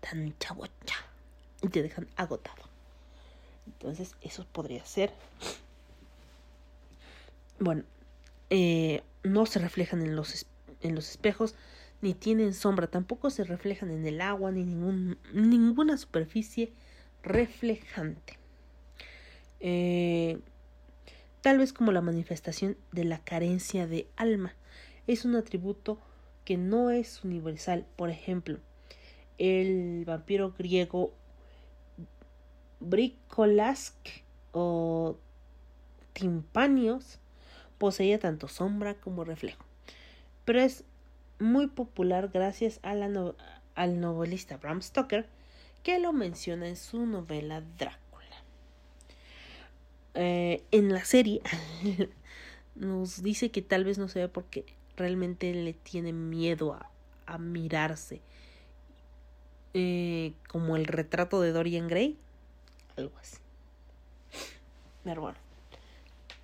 [0.00, 0.96] Tan chabocha.
[1.62, 2.62] Y te dejan agotado.
[3.66, 5.12] Entonces, eso podría ser.
[7.58, 7.82] Bueno,
[8.50, 10.46] eh, no se reflejan en los,
[10.82, 11.54] en los espejos,
[12.00, 16.72] ni tienen sombra, tampoco se reflejan en el agua, ni ningún, ninguna superficie
[17.26, 18.38] reflejante.
[19.60, 20.38] Eh,
[21.42, 24.54] tal vez como la manifestación de la carencia de alma.
[25.06, 25.98] Es un atributo
[26.44, 27.84] que no es universal.
[27.96, 28.58] Por ejemplo,
[29.38, 31.12] el vampiro griego
[32.80, 33.94] Bricolask
[34.52, 35.16] o
[36.12, 37.18] Timpanios
[37.78, 39.64] poseía tanto sombra como reflejo.
[40.44, 40.84] Pero es
[41.38, 45.26] muy popular gracias al novelista Bram Stoker,
[45.86, 48.42] que lo menciona en su novela Drácula.
[50.14, 51.42] Eh, en la serie
[52.74, 54.64] nos dice que tal vez no se ve porque
[54.96, 56.76] realmente le tiene miedo
[57.24, 58.20] a, mirarse.
[59.74, 62.18] Eh, como el retrato de Dorian Gray.
[62.96, 63.36] Algo así.
[65.04, 65.38] Pero bueno.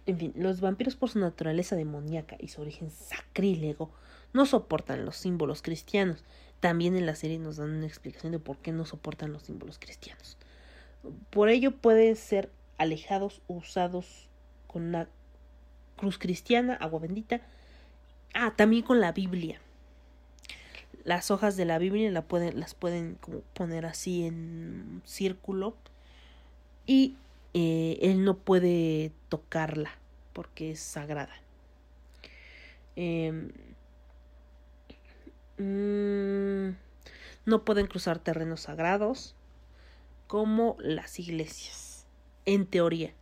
[0.06, 3.90] En fin, los vampiros por su naturaleza demoníaca y su origen sacrílego
[4.32, 6.22] no soportan los símbolos cristianos.
[6.62, 9.80] También en la serie nos dan una explicación de por qué no soportan los símbolos
[9.80, 10.36] cristianos.
[11.30, 14.28] Por ello pueden ser alejados usados
[14.68, 15.08] con una
[15.96, 17.40] cruz cristiana, agua bendita.
[18.32, 19.60] Ah, también con la Biblia.
[21.02, 23.18] Las hojas de la Biblia pueden, las pueden
[23.54, 25.74] poner así en círculo.
[26.86, 27.16] Y
[27.54, 29.90] eh, él no puede tocarla
[30.32, 31.34] porque es sagrada.
[32.94, 33.50] Em,
[35.62, 36.76] mm,
[37.46, 39.34] no pueden cruzar terrenos sagrados
[40.26, 42.06] como las iglesias,
[42.46, 43.12] en teoría.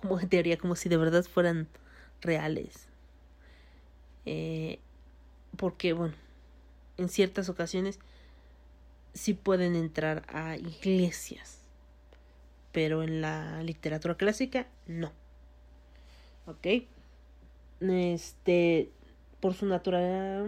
[0.00, 1.68] Como en teoría, como si de verdad fueran
[2.20, 2.88] reales.
[4.24, 4.78] Eh,
[5.56, 6.14] porque, bueno,
[6.96, 7.98] en ciertas ocasiones
[9.14, 11.56] sí pueden entrar a iglesias
[12.76, 15.10] pero en la literatura clásica no.
[16.44, 16.84] ¿Ok?
[17.80, 18.90] Este,
[19.46, 20.44] por su naturaleza,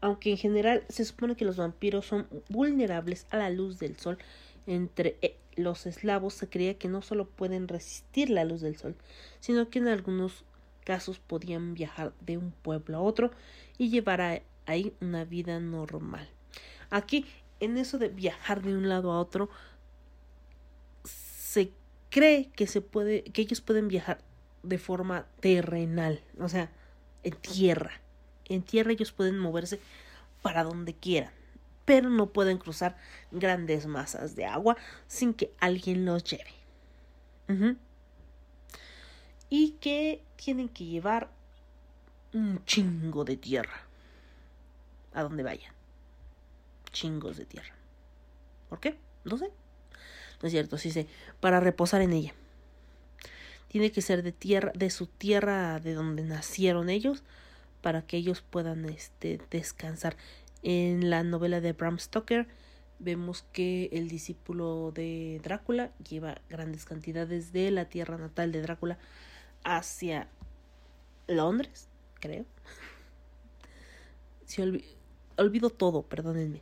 [0.00, 4.18] aunque en general se supone que los vampiros son vulnerables a la luz del sol,
[4.66, 8.96] entre eh, los eslavos se creía que no solo pueden resistir la luz del sol,
[9.38, 10.44] sino que en algunos
[10.82, 13.30] casos podían viajar de un pueblo a otro
[13.78, 16.28] y llevar ahí una vida normal.
[16.90, 17.26] Aquí,
[17.60, 19.50] en eso de viajar de un lado a otro,
[21.04, 21.70] se
[22.10, 24.18] cree que se puede, que ellos pueden viajar
[24.64, 26.72] de forma terrenal, o sea,
[27.22, 28.00] en tierra.
[28.46, 29.80] En tierra ellos pueden moverse
[30.42, 31.32] para donde quieran,
[31.84, 32.96] pero no pueden cruzar
[33.30, 36.54] grandes masas de agua sin que alguien los lleve.
[39.48, 41.30] Y que tienen que llevar
[42.32, 43.82] un chingo de tierra
[45.12, 45.72] a donde vayan.
[46.92, 47.74] Chingos de tierra.
[48.68, 48.96] ¿Por qué?
[49.24, 49.50] No sé.
[50.40, 51.06] No es cierto, sí sé,
[51.40, 52.34] para reposar en ella.
[53.70, 57.22] Tiene que ser de tierra, de su tierra de donde nacieron ellos,
[57.82, 60.16] para que ellos puedan este, descansar.
[60.64, 62.48] En la novela de Bram Stoker
[62.98, 68.98] vemos que el discípulo de Drácula lleva grandes cantidades de la tierra natal de Drácula
[69.62, 70.26] hacia
[71.28, 71.86] Londres,
[72.18, 72.44] creo.
[74.46, 74.62] Si
[75.36, 76.60] olvido todo, perdónenme.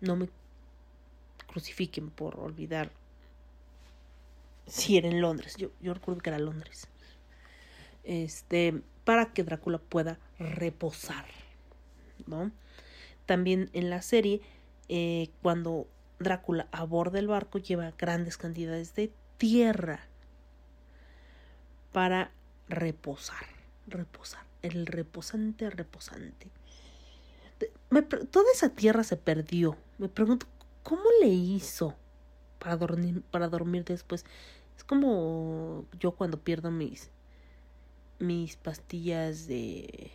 [0.00, 0.28] No me
[1.48, 2.92] crucifiquen por olvidar
[4.66, 5.56] si era en Londres.
[5.56, 6.88] Yo, yo recuerdo que era Londres.
[8.04, 11.26] Este, para que Drácula pueda reposar.
[12.26, 12.50] ¿No?
[13.26, 14.40] También en la serie,
[14.88, 15.86] eh, cuando
[16.18, 20.06] Drácula aborda el barco, lleva grandes cantidades de tierra
[21.92, 22.30] para
[22.68, 23.46] reposar.
[23.86, 24.44] Reposar.
[24.62, 26.48] El reposante, reposante.
[28.30, 29.76] toda esa tierra se perdió.
[29.98, 30.46] Me pregunto
[30.86, 31.96] ¿Cómo le hizo
[32.58, 34.24] para dormir, para dormir después?
[34.76, 37.10] Es como yo cuando pierdo mis,
[38.18, 40.10] mis pastillas de...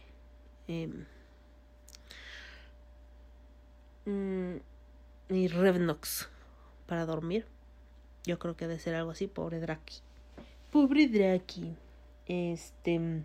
[0.67, 0.89] Eh,
[4.05, 6.29] mi Revnox
[6.87, 7.45] para dormir.
[8.25, 9.99] Yo creo que debe ser algo así, pobre Draki.
[10.71, 11.75] Pobre Draki.
[12.27, 13.23] Este.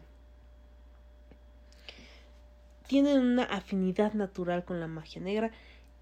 [2.86, 5.50] Tiene una afinidad natural con la magia negra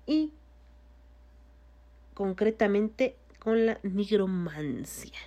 [0.07, 0.33] y
[2.15, 5.19] concretamente con la nigromancia,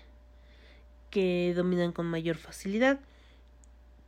[1.09, 2.99] que dominan con mayor facilidad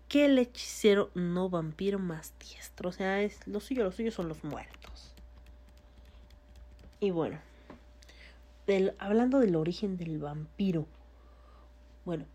[0.10, 2.90] que el hechicero no vampiro más diestro.
[2.90, 5.14] O sea, es lo suyo, lo suyo son los muertos.
[7.00, 7.40] Y bueno,
[8.98, 10.86] hablando del origen del vampiro,
[12.06, 12.26] bueno,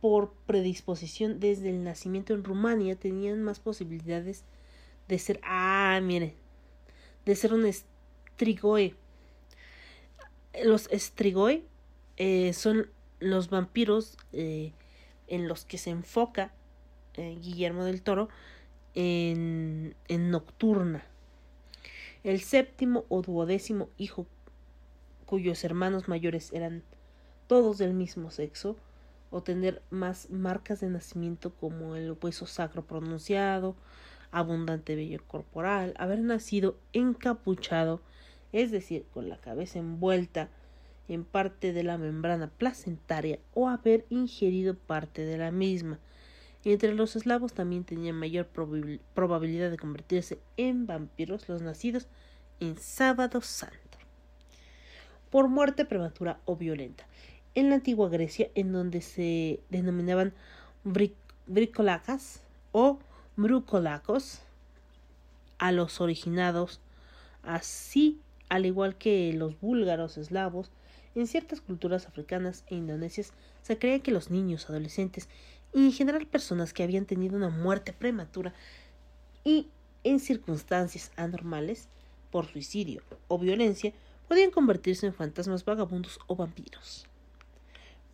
[0.00, 4.44] por predisposición desde el nacimiento en Rumania tenían más posibilidades
[5.08, 6.34] de ser, ah, miren,
[7.24, 8.94] de ser un estrigoe.
[10.64, 11.64] Los estrigoe
[12.16, 14.72] eh, son los vampiros eh,
[15.28, 16.52] en los que se enfoca
[17.14, 18.28] eh, Guillermo del Toro
[18.94, 21.04] en, en Nocturna.
[22.24, 24.26] El séptimo o duodécimo hijo
[25.30, 26.82] cuyos hermanos mayores eran
[27.46, 28.76] todos del mismo sexo,
[29.30, 33.76] o tener más marcas de nacimiento como el hueso sacro pronunciado,
[34.32, 38.00] abundante vello corporal, haber nacido encapuchado,
[38.52, 40.48] es decir, con la cabeza envuelta
[41.08, 45.98] en parte de la membrana placentaria o haber ingerido parte de la misma.
[46.64, 48.48] Entre los eslavos también tenían mayor
[49.14, 52.06] probabilidad de convertirse en vampiros los nacidos
[52.60, 53.76] en sábado santo.
[55.30, 57.06] Por muerte prematura o violenta.
[57.54, 60.34] En la antigua Grecia, en donde se denominaban
[61.46, 62.98] bricolacas o
[63.36, 64.42] brucolacos
[65.58, 66.80] a los originados,
[67.42, 68.20] así
[68.50, 70.70] al igual que los búlgaros eslavos,
[71.14, 73.32] en ciertas culturas africanas e indonesias
[73.62, 75.28] se creía que los niños, adolescentes
[75.72, 78.52] y en general personas que habían tenido una muerte prematura
[79.44, 79.68] y
[80.04, 81.88] en circunstancias anormales
[82.30, 83.92] por suicidio o violencia
[84.28, 87.06] podían convertirse en fantasmas vagabundos o vampiros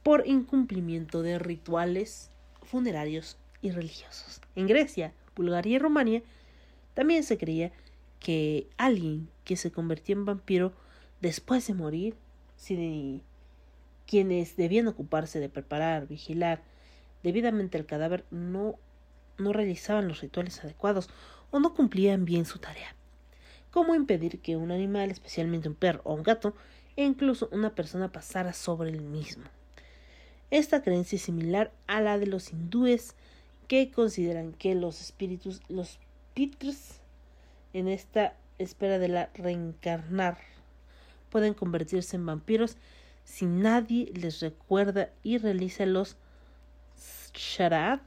[0.03, 2.31] por incumplimiento de rituales
[2.63, 4.41] funerarios y religiosos.
[4.55, 6.23] En Grecia, Bulgaria y Rumania
[6.95, 7.73] también se creía
[8.27, 10.73] que alguien que se convertía en vampiro
[11.21, 12.17] después de morir,
[14.05, 16.61] quienes debían ocuparse de preparar, vigilar
[17.23, 18.81] debidamente el cadáver no,
[19.39, 21.09] no realizaban los rituales adecuados
[21.53, 22.97] o no cumplían bien su tarea.
[23.71, 26.57] ¿Cómo impedir que un animal, especialmente un perro o un gato,
[26.97, 29.45] e incluso una persona pasara sobre el mismo?
[30.51, 33.15] Esta creencia es similar a la de los hindúes
[33.69, 36.01] que consideran que los espíritus, los
[36.35, 37.06] pitrs,
[37.79, 40.39] en esta espera de la reencarnar,
[41.31, 42.77] pueden convertirse en vampiros
[43.25, 46.17] si nadie les recuerda y realiza los
[47.35, 48.01] sharad,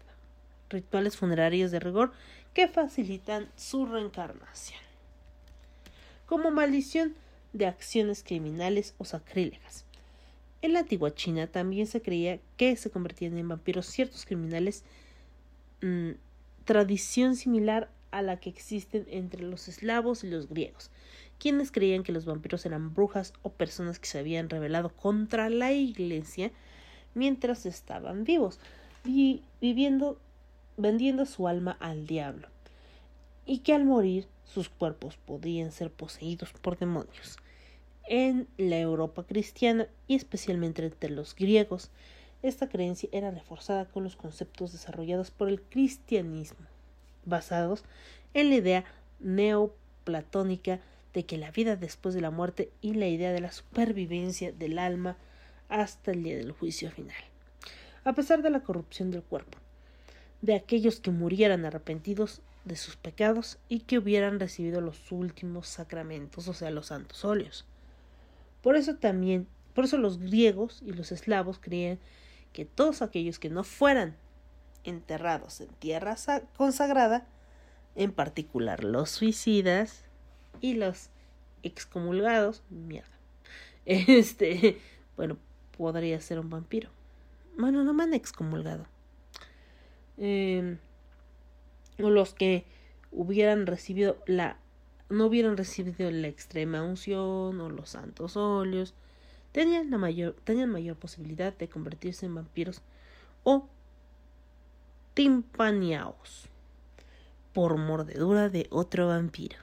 [0.70, 2.11] rituales funerarios de rigor
[2.53, 4.80] que facilitan su reencarnación.
[6.26, 7.15] Como maldición
[7.53, 9.86] de acciones criminales o sacrílegas.
[10.61, 14.84] En la antigua China también se creía que se convertían en vampiros ciertos criminales
[15.82, 16.11] Mm,
[16.65, 20.91] tradición similar a la que existen entre los eslavos y los griegos,
[21.38, 25.72] quienes creían que los vampiros eran brujas o personas que se habían rebelado contra la
[25.72, 26.51] iglesia
[27.14, 28.60] mientras estaban vivos,
[29.03, 30.20] viviendo,
[30.78, 32.47] vendiendo su alma al diablo,
[33.45, 37.38] y que al morir sus cuerpos podían ser poseídos por demonios.
[38.07, 41.91] En la Europa cristiana y especialmente entre los griegos,
[42.41, 46.66] esta creencia era reforzada con los conceptos desarrollados por el cristianismo,
[47.26, 47.84] basados
[48.34, 48.86] en la idea
[49.20, 50.80] neoplatónica
[51.13, 54.80] de que la vida después de la muerte y la idea de la supervivencia del
[54.80, 55.17] alma
[55.67, 57.17] hasta el día del juicio final.
[58.03, 59.57] A pesar de la corrupción del cuerpo,
[60.41, 66.47] de aquellos que murieran arrepentidos de sus pecados y que hubieran recibido los últimos sacramentos,
[66.47, 67.65] o sea, los santos óleos.
[68.61, 71.99] Por eso también, por eso los griegos y los eslavos creían
[72.53, 74.15] que todos aquellos que no fueran
[74.89, 76.15] enterrados en tierra
[76.57, 77.25] consagrada,
[77.95, 80.05] en particular los suicidas
[80.61, 81.09] y los
[81.63, 83.17] excomulgados, mierda,
[83.85, 84.79] este,
[85.17, 85.37] bueno,
[85.77, 86.89] podría ser un vampiro.
[87.57, 88.85] Bueno, no me han excomulgado.
[90.17, 90.77] Eh,
[91.97, 92.65] los que
[93.11, 94.57] hubieran recibido la
[95.09, 98.93] no hubieran recibido la extrema unción o los santos óleos
[99.51, 102.81] tenían, la mayor, tenían mayor posibilidad de convertirse en vampiros
[103.43, 103.67] o
[105.20, 106.47] timpaneaos
[107.51, 109.57] por mordedura de otro vampiro.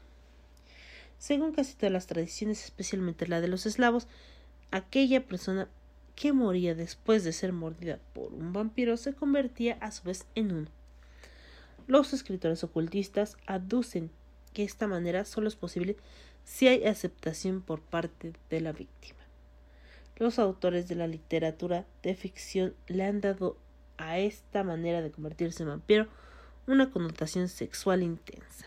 [1.16, 4.06] Según casi todas las tradiciones, especialmente la de los eslavos,
[4.70, 5.66] aquella persona
[6.14, 10.52] que moría después de ser mordida por un vampiro se convertía a su vez en
[10.52, 10.68] uno.
[11.86, 14.10] Los escritores ocultistas aducen
[14.52, 15.96] que esta manera solo es posible
[16.44, 19.20] si hay aceptación por parte de la víctima.
[20.18, 23.56] Los autores de la literatura de ficción le han dado
[23.98, 26.06] a esta manera de convertirse en vampiro
[26.66, 28.66] una connotación sexual intensa,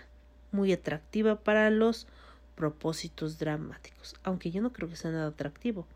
[0.52, 2.08] muy atractiva para los
[2.56, 5.88] propósitos dramáticos, aunque yo no creo que sea nada atractivo.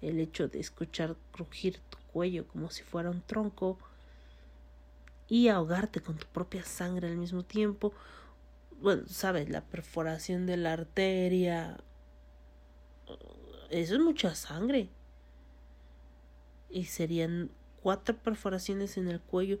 [0.00, 3.78] El hecho de escuchar crujir tu cuello como si fuera un tronco
[5.28, 7.92] y ahogarte con tu propia sangre al mismo tiempo,
[8.80, 11.78] bueno, sabes, la perforación de la arteria,
[13.70, 14.88] eso es mucha sangre.
[16.70, 17.50] Y serían
[17.84, 19.58] cuatro perforaciones en el cuello,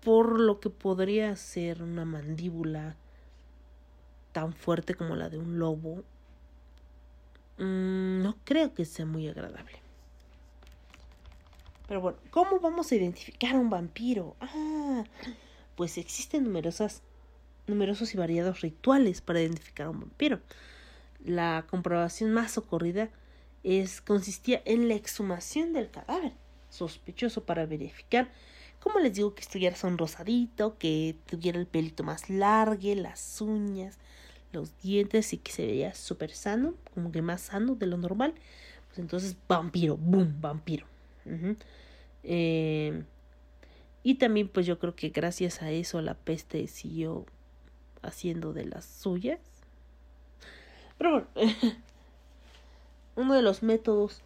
[0.00, 2.94] por lo que podría ser una mandíbula
[4.30, 6.04] tan fuerte como la de un lobo,
[7.58, 9.80] mm, no creo que sea muy agradable.
[11.88, 14.36] Pero bueno, ¿cómo vamos a identificar a un vampiro?
[14.40, 15.02] Ah,
[15.74, 17.02] pues existen numerosas,
[17.66, 20.38] numerosos y variados rituales para identificar a un vampiro.
[21.24, 23.10] La comprobación más ocurrida
[23.62, 26.32] es, consistía en la exhumación del cadáver
[26.70, 28.30] sospechoso para verificar,
[28.78, 33.98] como les digo, que estuviera sonrosadito, que tuviera el pelito más largo, las uñas,
[34.52, 38.34] los dientes y que se veía súper sano, como que más sano de lo normal.
[38.88, 40.86] Pues entonces, vampiro, boom, vampiro.
[42.22, 43.04] Eh,
[44.02, 47.26] y también, pues yo creo que gracias a eso la peste siguió
[48.02, 49.40] haciendo de las suyas.
[50.96, 51.26] Pero bueno,
[53.20, 54.22] uno de los métodos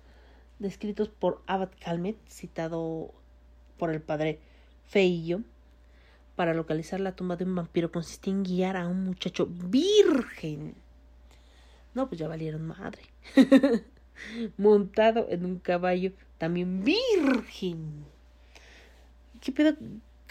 [0.58, 3.12] descritos por Abad Calmet, citado
[3.78, 4.38] por el padre
[4.86, 5.40] Feillo,
[6.36, 10.74] para localizar la tumba de un vampiro consistía en guiar a un muchacho virgen.
[11.94, 13.02] No, pues ya valieron madre.
[14.56, 18.04] Montado en un caballo también virgen.
[19.40, 19.76] ¿Qué pedo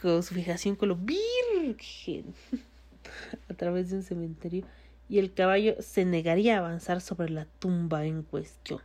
[0.02, 2.34] con su fijación con lo virgen?
[3.50, 4.66] a través de un cementerio
[5.14, 8.82] y el caballo se negaría a avanzar sobre la tumba en cuestión.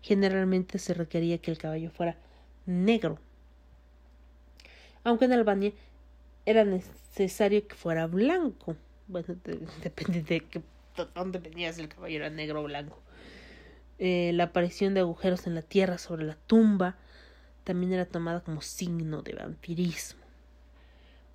[0.00, 2.16] Generalmente se requería que el caballo fuera
[2.64, 3.18] negro,
[5.04, 5.72] aunque en Albania
[6.46, 8.76] era necesario que fuera blanco.
[9.08, 9.26] Bueno,
[9.82, 10.62] depende de qué,
[11.14, 12.98] dónde venías el caballo era negro o blanco.
[13.98, 16.96] Eh, la aparición de agujeros en la tierra sobre la tumba
[17.64, 20.22] también era tomada como signo de vampirismo.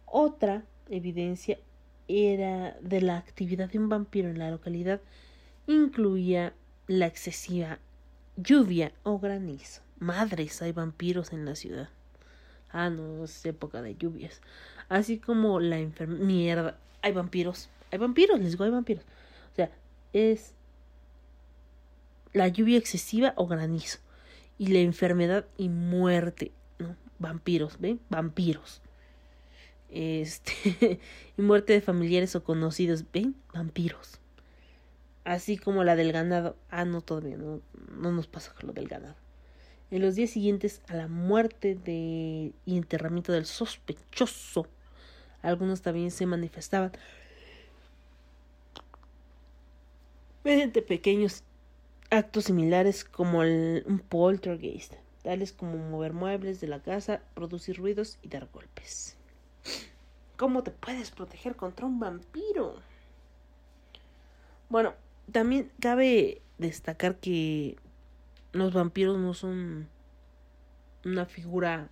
[0.07, 1.59] Otra evidencia
[2.07, 5.01] era de la actividad de un vampiro en la localidad
[5.67, 6.53] incluía
[6.87, 7.79] la excesiva
[8.37, 9.81] lluvia o granizo.
[9.99, 11.89] Madres, hay vampiros en la ciudad.
[12.71, 14.41] Ah, no, es época de lluvias.
[14.89, 16.23] Así como la enfermedad.
[16.23, 17.69] Mierda, hay vampiros.
[17.91, 19.03] Hay vampiros, les digo, hay vampiros.
[19.51, 19.71] O sea,
[20.13, 20.53] es
[22.33, 23.99] la lluvia excesiva o granizo.
[24.57, 26.51] Y la enfermedad y muerte.
[26.79, 26.95] ¿no?
[27.19, 27.99] Vampiros, ¿ven?
[28.09, 28.81] Vampiros.
[29.89, 30.99] Este.
[31.37, 33.05] y muerte de familiares o conocidos.
[33.11, 33.35] ¿Ven?
[33.53, 34.19] Vampiros.
[35.23, 36.55] Así como la del ganado.
[36.69, 37.61] Ah, no, todavía no,
[37.91, 39.15] no nos pasa con lo del ganado.
[39.89, 44.67] En los días siguientes a la muerte de, y enterramiento del sospechoso,
[45.41, 46.91] algunos también se manifestaban
[50.43, 51.43] mediante pequeños
[52.09, 58.17] actos similares como el, un poltergeist, tales como mover muebles de la casa, producir ruidos
[58.21, 59.16] y dar golpes.
[60.37, 62.75] ¿Cómo te puedes proteger contra un vampiro?
[64.69, 64.93] Bueno,
[65.31, 67.77] también cabe destacar que
[68.51, 69.87] los vampiros no son
[71.05, 71.89] una figura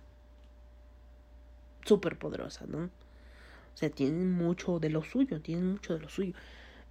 [1.84, 2.84] súper poderosa, ¿no?
[2.84, 6.34] O sea, tienen mucho de lo suyo, tienen mucho de lo suyo.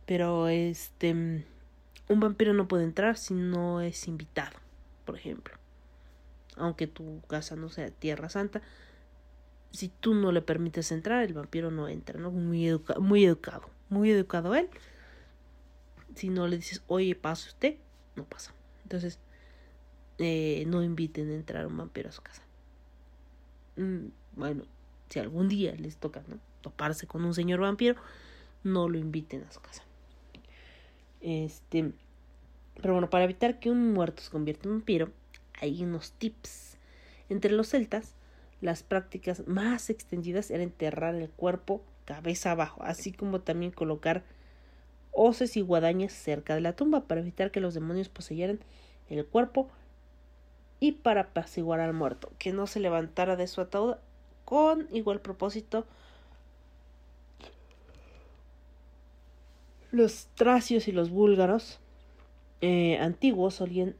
[0.05, 4.57] Pero este, un vampiro no puede entrar si no es invitado,
[5.05, 5.55] por ejemplo.
[6.57, 8.61] Aunque tu casa no sea tierra santa,
[9.75, 12.31] si tú no le permites entrar, el vampiro no entra, ¿no?
[12.31, 14.69] Muy, educa muy educado, muy educado él.
[16.15, 17.77] Si no le dices, oye, pase usted,
[18.15, 18.53] no pasa.
[18.83, 19.19] Entonces,
[20.17, 22.41] eh, no inviten a entrar un vampiro a su casa.
[23.75, 24.63] Mm, bueno,
[25.09, 26.39] si algún día les toca ¿no?
[26.61, 27.95] toparse con un señor vampiro,
[28.63, 29.83] no lo inviten a su casa.
[31.21, 31.91] Este,
[32.81, 35.11] pero bueno, para evitar que un muerto se convierta en vampiro,
[35.59, 36.77] hay unos tips.
[37.27, 38.13] Entre los celtas,
[38.65, 44.23] las prácticas más extendidas eran enterrar el cuerpo cabeza abajo, así como también colocar
[45.11, 48.59] hoces y guadañas cerca de la tumba para evitar que los demonios poseyeran
[49.09, 49.69] el cuerpo
[50.79, 53.95] y para apaciguar al muerto, que no se levantara de su ataúd
[54.43, 55.85] con igual propósito.
[59.91, 61.79] Los tracios y los búlgaros
[62.61, 63.95] eh, antiguos solían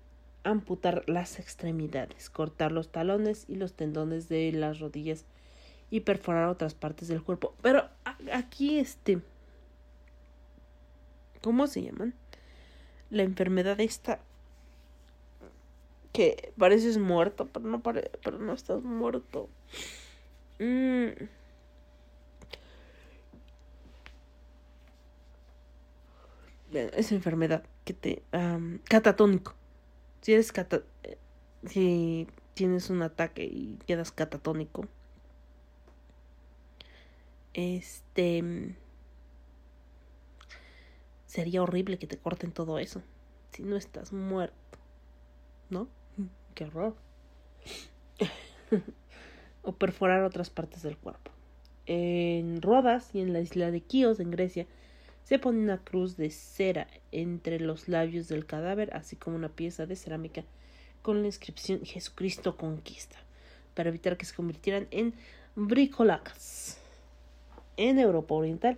[0.46, 5.26] amputar las extremidades, cortar los talones y los tendones de las rodillas
[5.90, 7.54] y perforar otras partes del cuerpo.
[7.62, 7.90] Pero
[8.32, 9.20] aquí este...
[11.42, 12.14] ¿Cómo se llaman?
[13.10, 14.20] La enfermedad esta
[16.12, 19.50] que pareces muerto, pero no, pare pero no estás muerto.
[20.60, 21.10] Mm.
[26.72, 28.24] Esa enfermedad que te...
[28.86, 29.56] catatónico.
[30.26, 30.82] Si eres cata
[31.68, 32.26] si
[32.56, 34.88] tienes un ataque y quedas catatónico.
[37.54, 38.74] Este...
[41.28, 43.04] Sería horrible que te corten todo eso.
[43.52, 44.80] Si no estás muerto.
[45.70, 45.90] ¿No?
[46.56, 46.96] Qué horror.
[49.62, 51.30] o perforar otras partes del cuerpo.
[51.86, 54.66] En Rodas y en la isla de Quíos, en Grecia,
[55.26, 59.88] se pone una cruz de cera entre los labios del cadáver, así como una pieza
[59.88, 60.44] de cerámica
[61.02, 63.18] con la inscripción Jesucristo conquista,
[63.74, 65.16] para evitar que se convirtieran en
[65.56, 66.80] bricolacas.
[67.76, 68.78] En Europa Oriental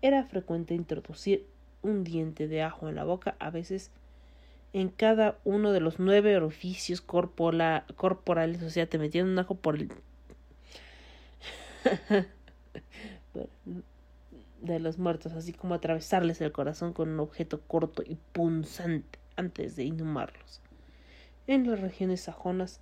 [0.00, 1.46] era frecuente introducir
[1.82, 3.90] un diente de ajo en la boca, a veces
[4.72, 9.76] en cada uno de los nueve orificios corporales, o sea, te metían un ajo por
[9.76, 9.90] el...
[14.60, 19.76] de los muertos, así como atravesarles el corazón con un objeto corto y punzante antes
[19.76, 20.60] de inhumarlos.
[21.46, 22.80] En las regiones sajonas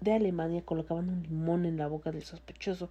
[0.00, 2.90] de Alemania colocaban un limón en la boca del sospechoso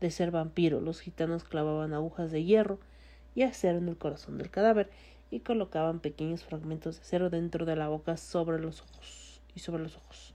[0.00, 0.80] de ser vampiro.
[0.80, 2.78] Los gitanos clavaban agujas de hierro
[3.34, 4.90] y acero en el corazón del cadáver
[5.30, 9.82] y colocaban pequeños fragmentos de acero dentro de la boca sobre los ojos y sobre
[9.82, 10.34] los ojos.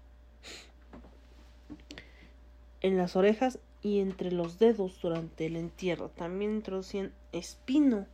[2.82, 6.10] En las orejas y entre los dedos durante el entierro.
[6.10, 8.08] También introducían espino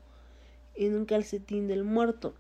[0.76, 2.34] en un calcetín del muerto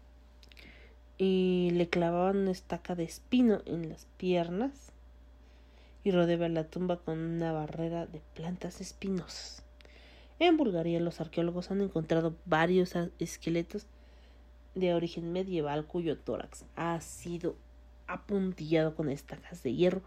[1.18, 4.92] y le clavaban una estaca de espino en las piernas
[6.04, 9.64] y rodeaban la tumba con una barrera de plantas espinosas.
[10.40, 13.86] En Bulgaria los arqueólogos han encontrado varios esqueletos
[14.74, 17.56] de origen medieval cuyo tórax ha sido
[18.08, 20.02] apuntillado con estacas de hierro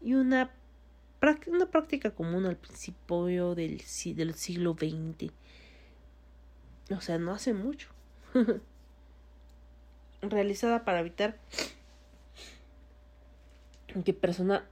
[0.00, 0.52] y una
[1.46, 5.32] una práctica común al principio del, siglo XX.
[6.90, 7.88] O sea, no hace mucho.
[10.22, 11.38] Realizada para evitar
[14.04, 14.64] que, persona,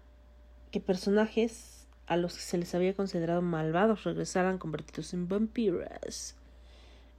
[0.70, 6.36] que personajes a los que se les había considerado malvados regresaran convertidos en vampiras.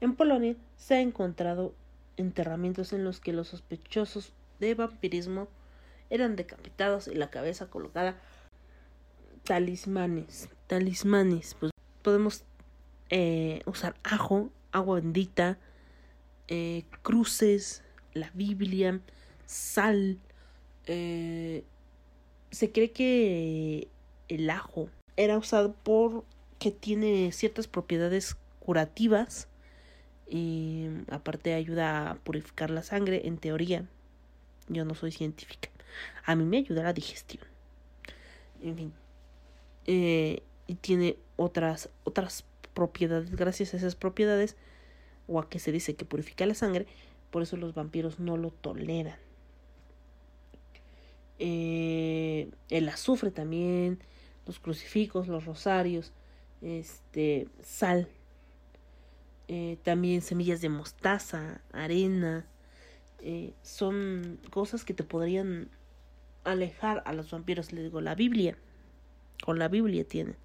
[0.01, 1.73] En Polonia se han encontrado
[2.17, 5.47] enterramientos en los que los sospechosos de vampirismo
[6.09, 8.19] eran decapitados y la cabeza colocada
[9.43, 10.49] talismanes.
[10.67, 11.55] Talismanes.
[11.59, 11.71] Pues
[12.01, 12.43] podemos
[13.09, 15.57] eh, usar ajo, agua bendita,
[16.47, 17.83] eh, cruces,
[18.13, 18.99] la Biblia,
[19.45, 20.19] sal.
[20.85, 21.63] Eh,
[22.51, 23.87] se cree que
[24.27, 29.47] el ajo era usado porque tiene ciertas propiedades curativas
[31.11, 33.85] aparte ayuda a purificar la sangre en teoría
[34.67, 35.69] yo no soy científica
[36.25, 37.43] a mí me ayuda la digestión
[38.63, 38.93] en fin
[39.85, 43.35] eh, y tiene otras, otras propiedades.
[43.35, 44.55] Gracias a esas propiedades,
[45.27, 46.87] o a que se dice que purifica la sangre,
[47.31, 49.17] por eso los vampiros no lo toleran.
[51.39, 53.99] Eh, el azufre también,
[54.45, 56.13] los crucifijos, los rosarios,
[56.61, 58.07] este, sal,
[59.47, 62.45] eh, también semillas de mostaza, arena,
[63.61, 65.69] son cosas que te podrían
[66.43, 67.71] alejar a los vampiros.
[67.71, 68.57] Les digo, la Biblia
[69.43, 70.35] con la Biblia tiene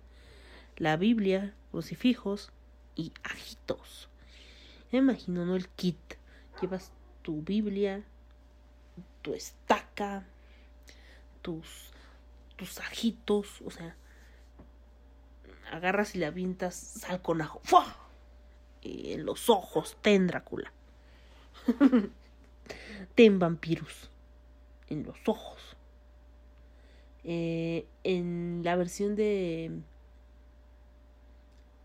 [0.77, 2.51] La Biblia, crucifijos
[2.97, 4.09] y ajitos.
[4.91, 5.55] Me imagino, ¿no?
[5.55, 5.99] El kit.
[6.61, 6.91] Llevas
[7.23, 8.03] tu Biblia,
[9.23, 10.27] tu estaca,
[11.43, 11.91] tus,
[12.57, 13.95] tus ajitos, o sea,
[15.71, 17.61] agarras y le avientas sal con ajo.
[17.63, 17.97] ¡Fua!
[18.83, 20.73] Y en los ojos, ten Drácula.
[23.15, 24.11] ten vampiros.
[24.89, 25.78] En los ojos.
[27.31, 29.71] Eh, en la versión de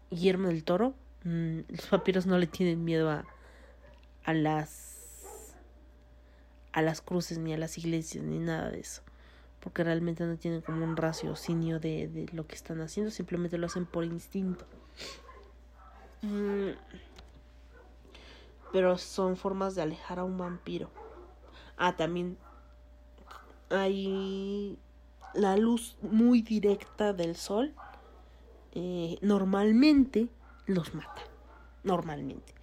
[0.10, 0.94] Guillermo del Toro,
[1.26, 3.26] mm, los vampiros no le tienen miedo a,
[4.24, 5.57] a las
[6.72, 9.03] a las cruces ni a las iglesias ni nada de eso
[9.60, 13.68] porque realmente no tienen como un raciocinio de, de lo que están haciendo simplemente lo
[13.68, 14.65] hacen por instinto.
[16.22, 16.70] Mm,
[18.72, 20.90] pero son formas de alejar a un vampiro.
[21.76, 22.38] Ah también
[23.70, 24.78] hay
[25.34, 27.73] la luz muy directa del sol
[28.76, 30.30] eh, normalmente
[30.65, 31.22] los mata.
[31.84, 32.53] Normalmente.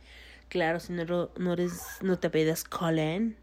[0.48, 3.36] Claro, si no, no eres, no te pedas Colin.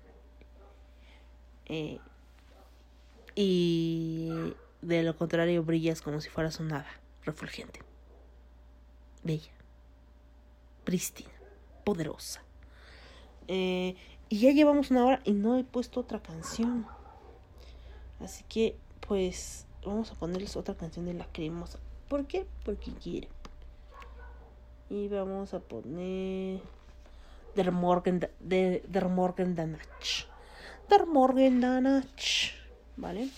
[1.65, 1.99] Eh,
[3.35, 6.91] y de lo contrario brillas como si fueras un hada
[7.23, 7.81] refulgente.
[9.23, 9.51] Bella.
[10.83, 11.31] Prístina.
[11.85, 12.41] Poderosa.
[13.47, 13.95] Eh,
[14.29, 16.85] y ya llevamos una hora y no he puesto otra canción.
[18.19, 18.75] Así que
[19.07, 21.79] pues vamos a ponerles otra canción de la cremosa.
[22.07, 22.45] ¿Por qué?
[22.63, 23.29] Porque quiere.
[24.89, 26.61] Y vamos a poner
[27.55, 30.27] Der Morgen, de, Der Morgen Danach.
[30.89, 32.03] Der Morgen Danach.
[32.95, 33.29] ¿Vale?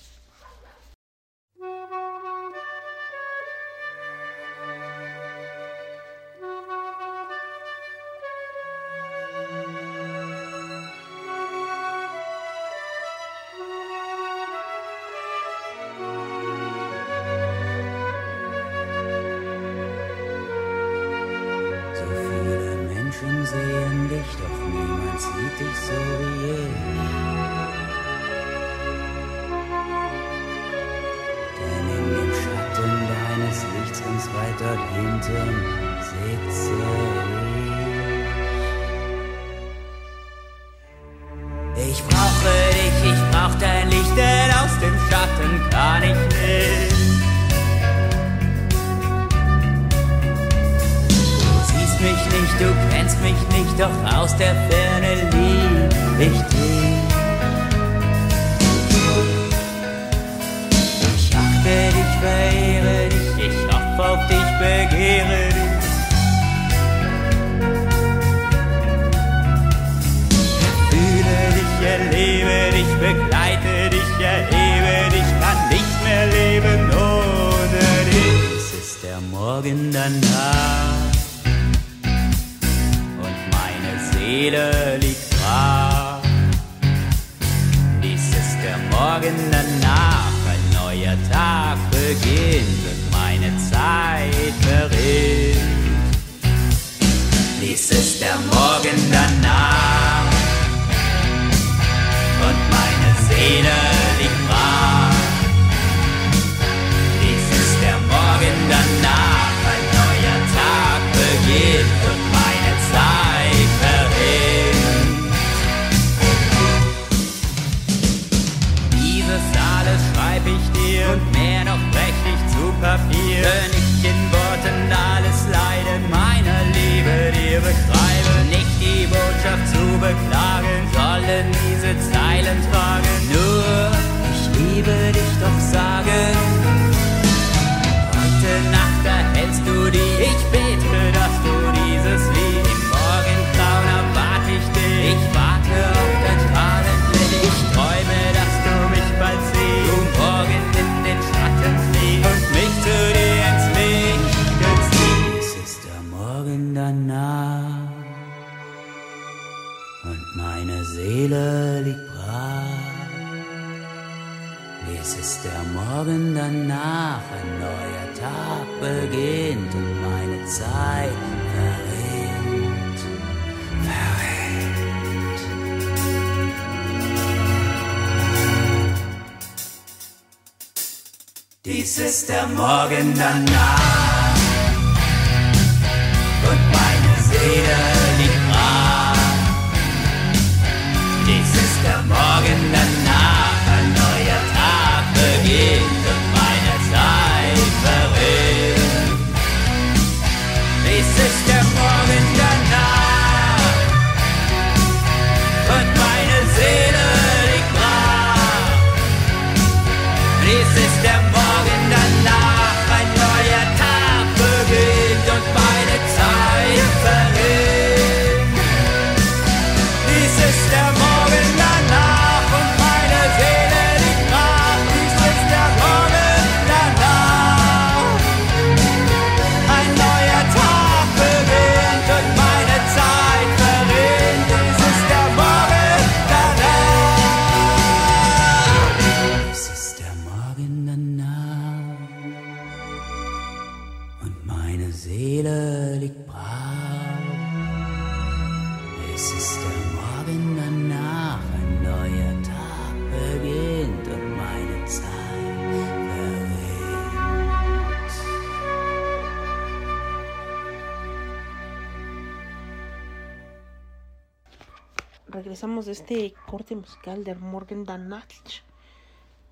[266.60, 268.34] corte musical de Morgan Danach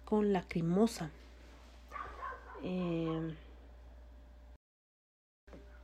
[0.03, 1.09] con Lacrimosa.
[2.63, 3.33] Eh,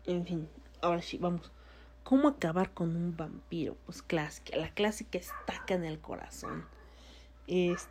[0.05, 0.49] en fin,
[0.81, 1.49] ahora sí, vamos.
[2.03, 3.77] ¿Cómo acabar con un vampiro?
[3.85, 6.65] Pues clásica, la clásica estaca en el corazón.
[7.47, 7.87] Es,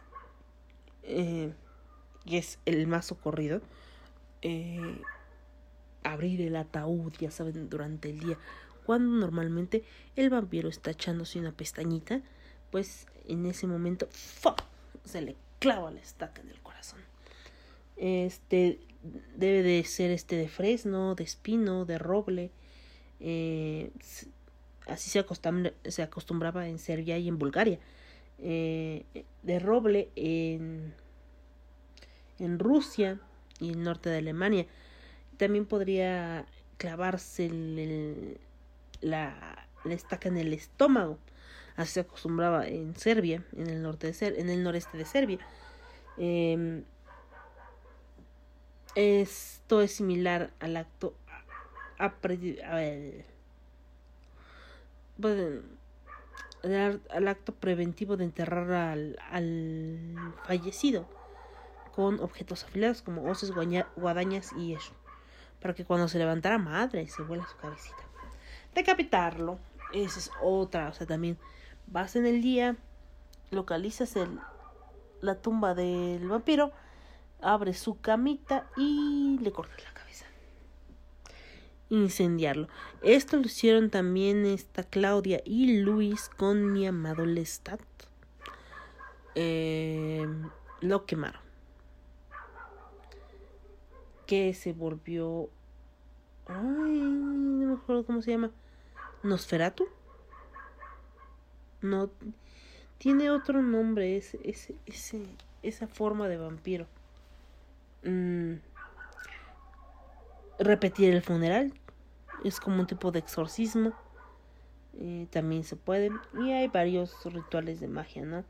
[1.03, 1.55] eh,
[2.27, 3.63] y es el más socorrido.
[4.43, 5.01] Eh,
[6.05, 8.37] abrir el ataúd, ya saben, durante el día.
[8.85, 9.85] Cuando normalmente
[10.17, 12.21] el vampiro está echándose una pestañita,
[12.71, 14.09] pues en ese momento
[15.05, 17.01] se le clava la estaca en el corazón.
[17.97, 18.81] Este
[19.37, 22.51] debe de ser este de fresno, de espino, de roble.
[23.21, 23.91] Eh,
[24.87, 25.25] así se,
[25.91, 27.79] se, acostumbraba en Serbia y en Bulgaria.
[28.39, 29.05] Eh,
[29.43, 30.95] de roble en,
[32.39, 33.21] en Rusia
[33.61, 34.67] y el norte de Alemania.
[35.37, 36.47] También podría
[36.77, 38.39] clavarse el,
[39.01, 41.19] la estaca en el estómago.
[41.77, 45.39] Así se acostumbraba en Serbia, en el norte de Ser en el noreste de Serbia.
[46.19, 46.85] Em,
[48.95, 51.15] esto es similar al acto
[51.99, 52.13] a, a
[57.11, 61.09] al acto preventivo de enterrar al, al fallecido
[61.95, 63.53] con objetos afilados como hoces,
[63.97, 64.93] guadañas y eso,
[65.61, 68.03] para que cuando se levantara madre se vuela su cabecita.
[68.75, 69.59] Decapitarlo,
[69.93, 71.39] esa es otra, o sea, también
[71.93, 72.77] vas en el día,
[73.51, 74.41] localizas el,
[75.21, 76.73] la tumba del vampiro,
[77.41, 80.27] abres su camita y le cortas la cabeza.
[81.91, 82.69] Incendiarlo.
[83.03, 87.81] Esto lo hicieron también esta Claudia y Luis con mi amado Lestat.
[89.35, 90.27] Eh,
[90.81, 91.43] lo quemaron
[94.33, 95.51] que se volvió.
[96.47, 98.51] Ay, no me acuerdo cómo se llama.
[99.23, 99.87] Nosferatu.
[101.83, 102.11] No.
[102.99, 105.27] Tiene otro nombre ese, ese, ese
[105.63, 106.87] esa forma de vampiro.
[108.05, 108.55] Mm.
[110.59, 111.73] Repetir el funeral.
[112.45, 113.93] Es como un tipo de exorcismo.
[114.99, 116.11] Eh, también se puede.
[116.41, 118.45] Y hay varios rituales de magia, ¿no?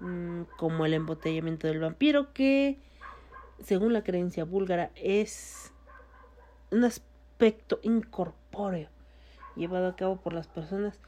[0.00, 2.78] Mm, como el embotellamiento del vampiro que
[3.62, 5.72] según la creencia búlgara, es
[6.70, 8.90] un aspecto incorpóreo
[9.54, 10.98] llevado a cabo por las personas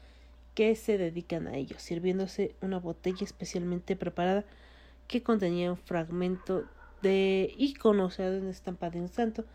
[0.53, 4.45] que se dedican a ello, sirviéndose una botella especialmente preparada
[5.07, 6.65] que contenía un fragmento
[7.01, 9.45] de icono, sea, de una estampa de un santo,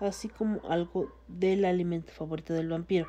[0.00, 3.06] así como algo del alimento favorito del vampiro.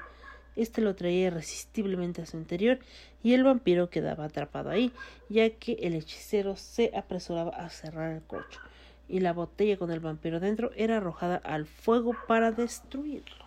[0.55, 2.79] Este lo traía irresistiblemente a su interior
[3.23, 4.91] y el vampiro quedaba atrapado ahí,
[5.29, 8.59] ya que el hechicero se apresuraba a cerrar el corcho
[9.07, 13.46] y la botella con el vampiro dentro era arrojada al fuego para destruirlo.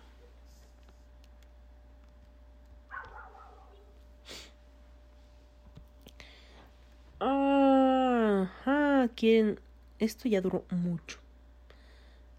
[8.41, 9.59] Ajá, quieren.
[9.99, 11.19] Esto ya duró mucho.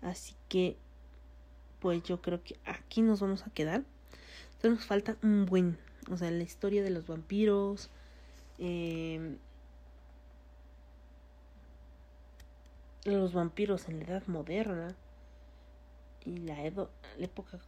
[0.01, 0.77] Así que,
[1.81, 3.85] pues yo creo que aquí nos vamos a quedar.
[4.55, 5.79] Entonces nos falta un buen.
[6.11, 7.91] O sea, la historia de los vampiros.
[8.59, 9.37] Eh,
[13.05, 14.95] los vampiros en la edad moderna
[16.24, 17.59] y la, época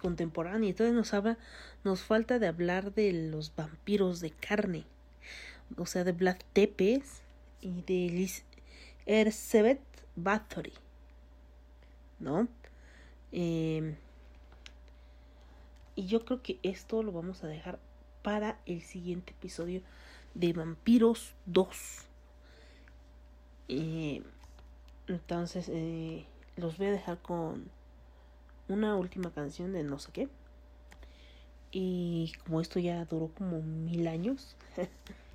[0.00, 0.70] contemporánea.
[0.70, 1.38] Entonces nos habla,
[1.84, 4.84] nos falta de hablar de los vampiros de carne,
[5.76, 7.22] o sea, de Vlad Tepes
[7.60, 8.44] y de Liz
[9.06, 9.80] Erzsébet
[10.16, 10.72] Bathory,
[12.18, 12.48] ¿no?
[13.32, 13.96] Em,
[15.96, 17.78] y yo creo que esto lo vamos a dejar
[18.22, 19.82] para el siguiente episodio
[20.34, 22.06] de Vampiros 2.
[23.68, 24.22] Eh,
[25.08, 26.24] entonces, eh,
[26.56, 27.70] los voy a dejar con
[28.68, 30.28] una última canción de no sé qué.
[31.70, 34.56] Y como esto ya duró como mil años,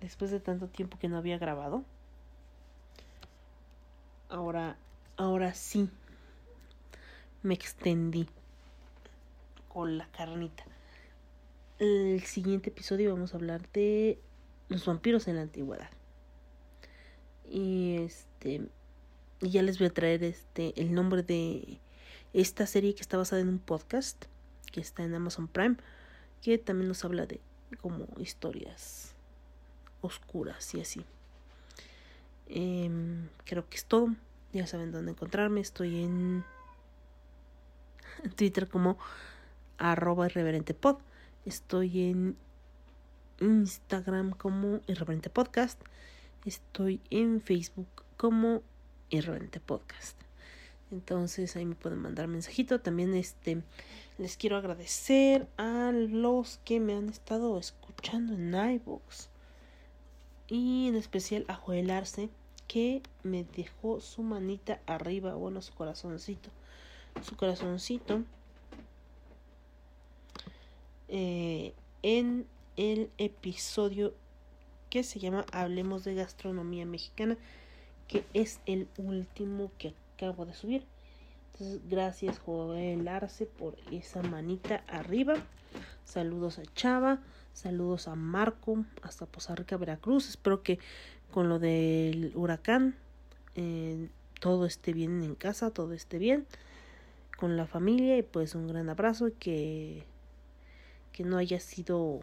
[0.00, 1.84] después de tanto tiempo que no había grabado,
[4.28, 4.76] ahora,
[5.16, 5.90] ahora sí
[7.42, 8.28] me extendí
[9.68, 10.64] con la carnita.
[11.78, 14.18] El siguiente episodio vamos a hablar de
[14.68, 15.90] los vampiros en la antigüedad.
[17.44, 18.68] Y este
[19.40, 21.80] ya les voy a traer este el nombre de
[22.32, 24.24] esta serie que está basada en un podcast
[24.72, 25.76] que está en Amazon Prime
[26.42, 27.40] que también nos habla de
[27.80, 29.14] como historias
[30.00, 31.04] oscuras y así
[32.46, 34.14] em, creo que es todo
[34.52, 36.44] ya saben dónde encontrarme estoy en
[38.36, 38.98] Twitter como
[39.76, 40.98] arroba irreverente pod
[41.44, 42.36] estoy en
[43.40, 45.80] Instagram como irreverente podcast
[46.44, 48.62] estoy en Facebook como
[49.10, 50.16] Irreverente Podcast.
[50.90, 52.80] Entonces ahí me pueden mandar mensajito.
[52.80, 53.62] También este
[54.18, 59.28] les quiero agradecer a los que me han estado escuchando en iVoox.
[60.48, 62.30] Y en especial a Joel Arce,
[62.66, 66.50] que me dejó su manita arriba, bueno, su corazoncito.
[67.22, 68.24] Su corazoncito.
[71.08, 71.72] Eh,
[72.02, 72.46] en
[72.76, 74.14] el episodio
[74.90, 77.36] que se llama Hablemos de Gastronomía Mexicana
[78.08, 80.84] que es el último que acabo de subir.
[81.52, 85.34] Entonces, gracias Joel Arce por esa manita arriba.
[86.04, 87.20] Saludos a Chava,
[87.58, 90.28] saludos a Marco, hasta Poza Rica, Veracruz.
[90.28, 90.78] Espero que
[91.30, 92.94] con lo del huracán
[93.54, 94.08] eh,
[94.40, 96.46] todo esté bien en casa, todo esté bien
[97.36, 100.04] con la familia y pues un gran abrazo y que,
[101.12, 102.20] que no haya sido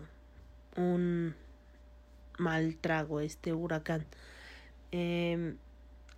[0.75, 1.35] un
[2.37, 4.05] mal trago este huracán.
[4.91, 5.55] Eh,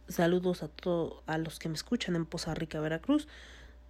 [0.09, 3.27] Saludos a todos a los que me escuchan en Poza Rica, Veracruz.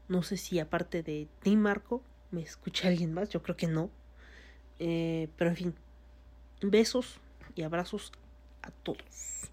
[0.08, 2.02] No sé si aparte de ti, Marco,
[2.32, 3.30] me escucha alguien más.
[3.30, 3.92] Yo creo que no.
[4.80, 5.76] Eh, pero en fin,
[6.62, 7.20] besos
[7.56, 8.12] y abrazos
[8.62, 9.52] a todos.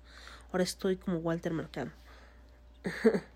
[0.53, 1.91] Ahora estoy como Walter Mercado.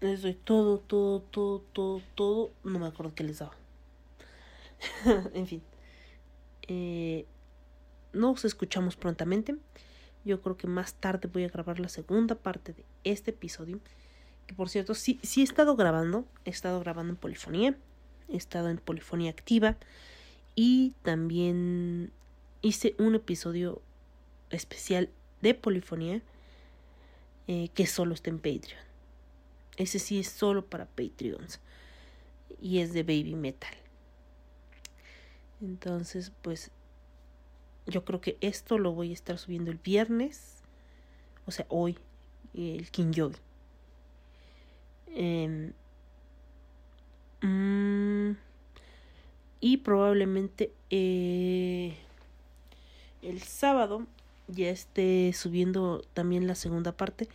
[0.00, 2.50] les doy todo, todo, todo, todo, todo.
[2.64, 3.54] No me acuerdo qué les daba.
[5.34, 5.62] en fin.
[6.68, 7.26] Eh,
[8.12, 9.56] nos escuchamos prontamente.
[10.24, 13.80] Yo creo que más tarde voy a grabar la segunda parte de este episodio.
[14.46, 16.24] Que por cierto, sí, sí he estado grabando.
[16.44, 17.76] He estado grabando en polifonía.
[18.28, 19.76] He estado en polifonía activa.
[20.54, 22.12] Y también
[22.62, 23.80] hice un episodio
[24.50, 25.08] especial
[25.40, 26.22] de polifonía.
[27.52, 28.80] Eh, que solo está en Patreon.
[29.76, 31.58] Ese sí es solo para Patreons.
[32.62, 33.74] Y es de Baby Metal.
[35.60, 36.70] Entonces, pues
[37.88, 40.62] yo creo que esto lo voy a estar subiendo el viernes.
[41.44, 41.98] O sea, hoy,
[42.54, 43.32] el King Joy.
[45.08, 45.72] Em,
[47.42, 48.36] mm,
[49.60, 51.96] y probablemente eh,
[53.22, 54.06] el sábado
[54.48, 57.28] ya esté subiendo también la segunda parte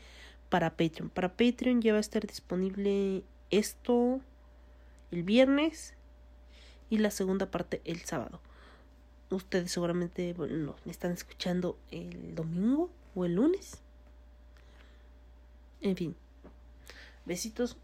[0.49, 1.09] para Patreon.
[1.09, 4.21] Para Patreon ya va a estar disponible esto
[5.11, 5.93] el viernes
[6.89, 8.41] y la segunda parte el sábado.
[9.29, 13.81] Ustedes seguramente bueno, me están escuchando el domingo o el lunes.
[15.81, 16.15] En fin.
[17.25, 17.77] Besitos.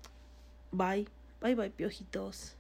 [0.72, 1.08] Bye.
[1.42, 2.56] Bye bye, piojitos.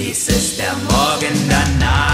[0.00, 2.09] Dies ist der Morgen danach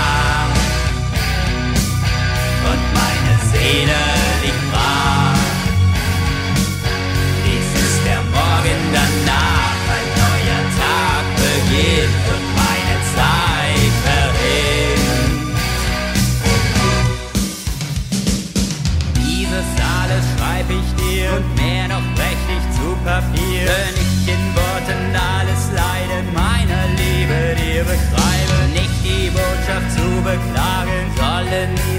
[31.47, 31.96] Hallelujah.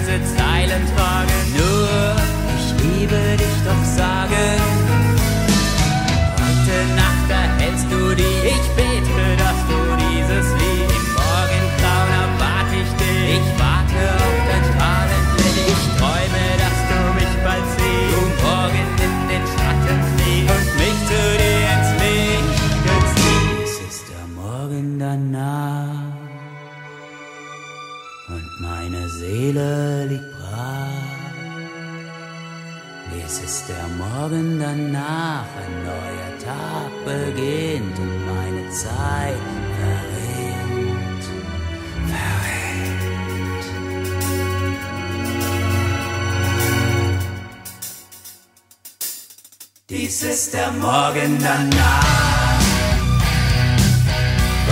[50.20, 52.60] Dies ist der Morgen danach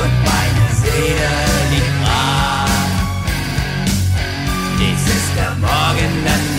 [0.01, 1.29] und meine Seele
[1.69, 2.67] liegt brach.
[4.79, 6.54] Dies ist der Morgen danach.